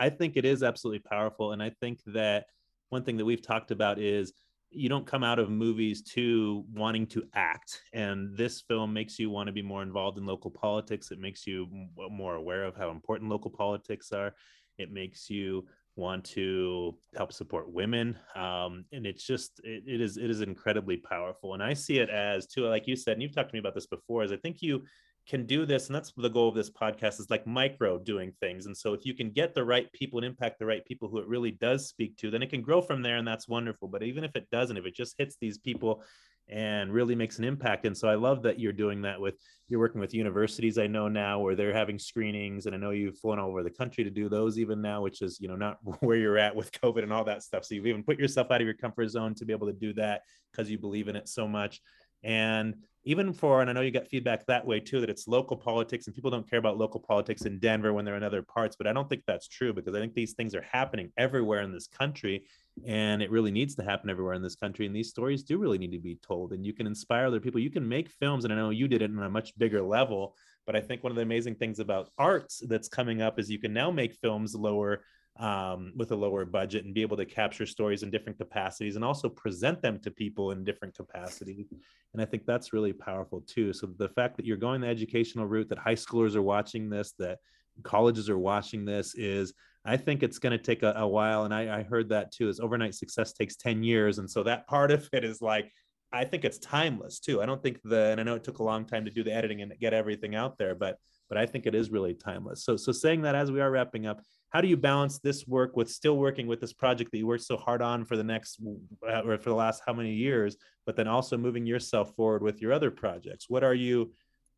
[0.01, 2.47] I think it is absolutely powerful and i think that
[2.91, 4.33] one thing that we've talked about is
[4.71, 9.29] you don't come out of movies to wanting to act and this film makes you
[9.31, 11.67] want to be more involved in local politics it makes you
[12.11, 14.35] more aware of how important local politics are
[14.79, 15.67] it makes you
[15.99, 20.97] want to help support women um, and it's just it, it is it is incredibly
[20.97, 23.59] powerful and i see it as too like you said and you've talked to me
[23.59, 24.83] about this before is i think you
[25.29, 28.67] can do this and that's the goal of this podcast is like micro doing things
[28.67, 31.19] and so if you can get the right people and impact the right people who
[31.19, 34.03] it really does speak to then it can grow from there and that's wonderful but
[34.03, 36.03] even if it doesn't if it just hits these people
[36.51, 37.85] and really makes an impact.
[37.85, 39.35] And so I love that you're doing that with
[39.69, 43.19] you're working with universities I know now where they're having screenings and I know you've
[43.19, 45.79] flown all over the country to do those even now, which is, you know, not
[46.01, 47.65] where you're at with COVID and all that stuff.
[47.65, 49.93] So you've even put yourself out of your comfort zone to be able to do
[49.95, 51.81] that because you believe in it so much.
[52.25, 52.75] And
[53.09, 56.07] even for, and I know you got feedback that way too, that it's local politics
[56.07, 58.77] and people don't care about local politics in Denver when they're in other parts.
[58.77, 61.73] But I don't think that's true because I think these things are happening everywhere in
[61.73, 62.45] this country
[62.87, 64.85] and it really needs to happen everywhere in this country.
[64.85, 66.53] And these stories do really need to be told.
[66.53, 67.63] And you can inspire other people.
[67.63, 70.37] You can make films, and I know you did it on a much bigger level.
[70.67, 73.59] But I think one of the amazing things about arts that's coming up is you
[73.59, 75.01] can now make films lower
[75.39, 79.05] um, with a lower budget and be able to capture stories in different capacities and
[79.05, 81.67] also present them to people in different capacities.
[82.13, 83.73] And I think that's really powerful too.
[83.73, 87.13] So the fact that you're going the educational route, that high schoolers are watching this,
[87.19, 87.39] that
[87.85, 91.45] colleges are watching this is I think it's going to take a, a while.
[91.45, 94.19] And I, I heard that too is overnight success takes 10 years.
[94.19, 95.73] And so that part of it is like,
[96.13, 97.41] I think it's timeless too.
[97.41, 99.33] I don't think the, and I know it took a long time to do the
[99.33, 102.65] editing and get everything out there, but, but I think it is really timeless.
[102.65, 104.21] So, so saying that as we are wrapping up,
[104.51, 107.45] how do you balance this work with still working with this project that you worked
[107.45, 108.61] so hard on for the next
[109.09, 112.61] uh, or for the last how many years but then also moving yourself forward with
[112.61, 114.13] your other projects what are you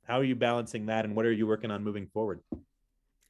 [0.05, 2.41] how are you balancing that and what are you working on moving forward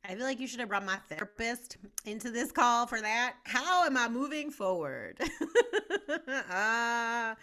[0.02, 3.34] I feel like you should have brought my therapist into this call for that.
[3.44, 5.20] How am I moving forward?
[6.50, 7.34] uh,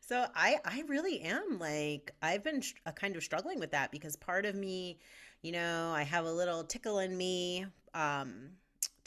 [0.00, 4.16] so I I really am like I've been uh, kind of struggling with that because
[4.16, 4.98] part of me,
[5.42, 7.64] you know, I have a little tickle in me
[7.94, 8.50] um,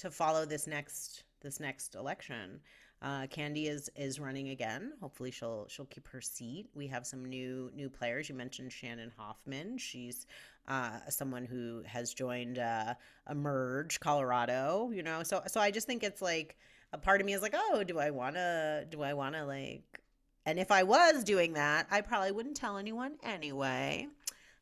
[0.04, 2.60] to follow this next this next election.
[3.02, 4.94] Uh, Candi is is running again.
[5.02, 6.68] Hopefully, she'll she'll keep her seat.
[6.76, 8.30] We have some new new players.
[8.30, 9.78] You mentioned Shannon Hoffman.
[9.78, 10.26] She's
[10.68, 12.94] uh, someone who has joined uh,
[13.30, 14.92] Emerge Colorado.
[14.94, 16.58] You know, so so I just think it's like
[16.92, 20.02] a part of me is like, oh, do I wanna do I wanna like,
[20.46, 24.08] and if I was doing that, I probably wouldn't tell anyone anyway.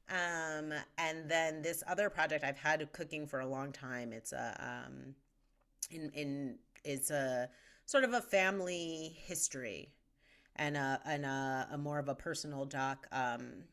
[0.09, 4.11] Um, and then this other project I've had cooking for a long time.
[4.11, 4.55] It's a
[4.87, 5.15] um,
[5.91, 7.49] in in it's a
[7.85, 9.93] sort of a family history
[10.55, 13.63] and a and a, a more of a personal doc um,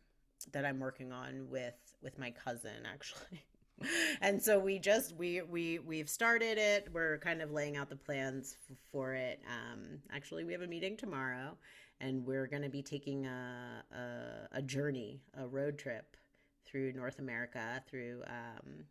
[0.53, 3.45] that I'm working on with with my cousin actually.
[4.21, 6.89] and so we just we we we've started it.
[6.93, 8.57] We're kind of laying out the plans
[8.91, 9.41] for it.
[9.47, 11.57] Um, actually, we have a meeting tomorrow,
[12.01, 16.17] and we're going to be taking a, a, a journey, a road trip
[16.67, 18.85] through North America, through um,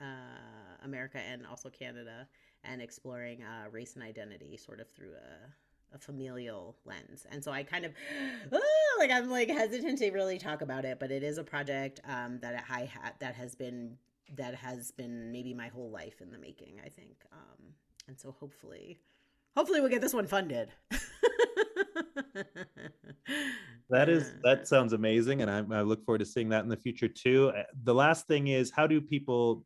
[0.00, 2.28] uh, America and also Canada,
[2.64, 5.48] and exploring uh, race and identity, sort of through a
[5.94, 7.26] a familial lens.
[7.30, 7.92] And so I kind of
[8.52, 12.00] oh, like I'm like hesitant to really talk about it, but it is a project
[12.08, 13.96] um, that I had that has been
[14.36, 16.80] that has been maybe my whole life in the making.
[16.84, 17.72] I think, um,
[18.08, 19.00] and so hopefully,
[19.56, 20.70] hopefully we'll get this one funded.
[23.90, 26.76] that is that sounds amazing, and I, I look forward to seeing that in the
[26.76, 27.52] future too.
[27.56, 29.64] Uh, the last thing is, how do people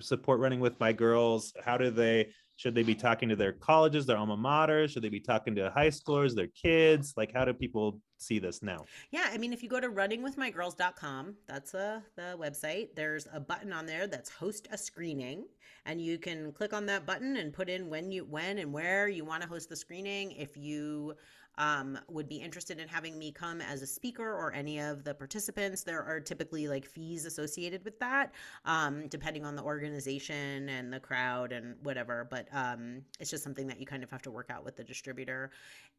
[0.00, 1.52] support running with my girls?
[1.64, 4.88] How do they should they be talking to their colleges, their alma mater?
[4.88, 7.12] Should they be talking to high schoolers, their kids?
[7.14, 8.86] Like, how do people see this now?
[9.10, 12.94] Yeah, I mean, if you go to runningwithmygirls.com, that's a, the website.
[12.96, 15.44] There's a button on there that's host a screening,
[15.84, 19.06] and you can click on that button and put in when you when and where
[19.06, 20.32] you want to host the screening.
[20.32, 21.14] If you
[21.58, 25.14] um, would be interested in having me come as a speaker or any of the
[25.14, 28.32] participants, there are typically like fees associated with that,
[28.64, 32.26] um, depending on the organization and the crowd and whatever.
[32.30, 34.84] But um, it's just something that you kind of have to work out with the
[34.84, 35.50] distributor.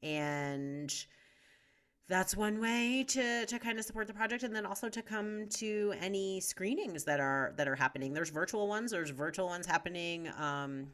[0.03, 0.93] And
[2.08, 5.47] that's one way to to kind of support the project and then also to come
[5.49, 10.30] to any screenings that are that are happening there's virtual ones there's virtual ones happening
[10.38, 10.88] um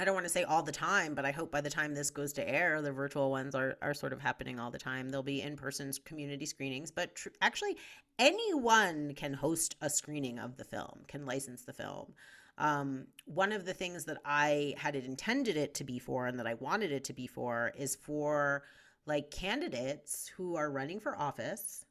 [0.00, 2.08] I don't want to say all the time, but I hope by the time this
[2.08, 5.10] goes to air, the virtual ones are, are sort of happening all the time.
[5.10, 7.76] There'll be in person community screenings, but tr- actually,
[8.18, 12.14] anyone can host a screening of the film, can license the film.
[12.56, 16.46] Um, one of the things that I had intended it to be for and that
[16.46, 18.62] I wanted it to be for is for
[19.04, 21.84] like candidates who are running for office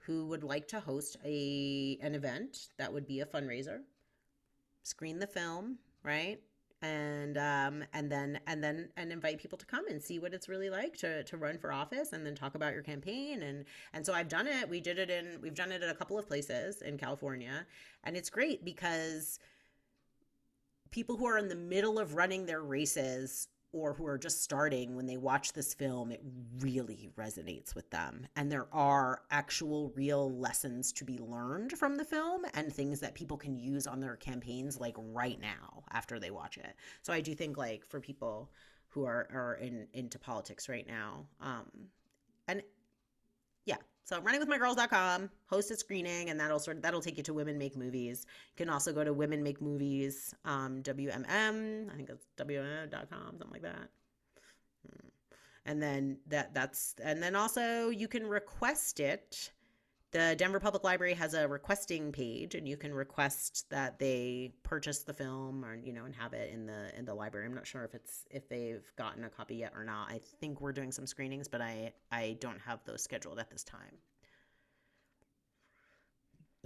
[0.00, 3.80] who would like to host a an event that would be a fundraiser
[4.82, 6.40] screen the film right
[6.86, 10.48] and um, and then and then and invite people to come and see what it's
[10.48, 13.42] really like to to run for office and then talk about your campaign.
[13.42, 14.68] And and so I've done it.
[14.68, 17.66] We did it in we've done it at a couple of places in California.
[18.04, 19.38] And it's great because
[20.90, 24.96] people who are in the middle of running their races or who are just starting
[24.96, 26.22] when they watch this film, it
[26.60, 28.26] really resonates with them.
[28.36, 33.14] And there are actual real lessons to be learned from the film and things that
[33.14, 36.74] people can use on their campaigns like right now after they watch it.
[37.02, 38.50] So I do think like for people
[38.88, 41.66] who are, are in into politics right now, um,
[42.48, 42.62] and
[44.06, 47.76] so runningwithmygirls.com, host a screening, and that'll sort of that'll take you to Women Make
[47.76, 48.24] Movies.
[48.52, 53.50] You can also go to Women Make Movies, um, WMM, I think it's WMM.com, something
[53.50, 53.90] like that.
[54.88, 55.08] Hmm.
[55.64, 59.50] And then that that's and then also you can request it
[60.16, 65.00] the Denver Public Library has a requesting page, and you can request that they purchase
[65.00, 67.44] the film, or you know, and have it in the in the library.
[67.44, 70.10] I'm not sure if it's if they've gotten a copy yet or not.
[70.10, 73.62] I think we're doing some screenings, but I I don't have those scheduled at this
[73.62, 73.98] time.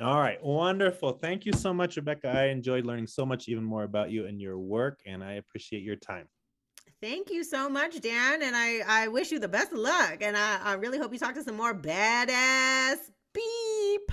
[0.01, 1.12] All right, wonderful.
[1.12, 2.28] Thank you so much, Rebekah.
[2.28, 5.82] I enjoyed learning so much even more about you and your work, and I appreciate
[5.82, 6.28] your time.
[7.03, 10.36] Thank you so much, Dan, and I I wish you the best of luck, and
[10.36, 12.98] I, I really hope you talk to some more badass
[13.33, 14.11] Beep.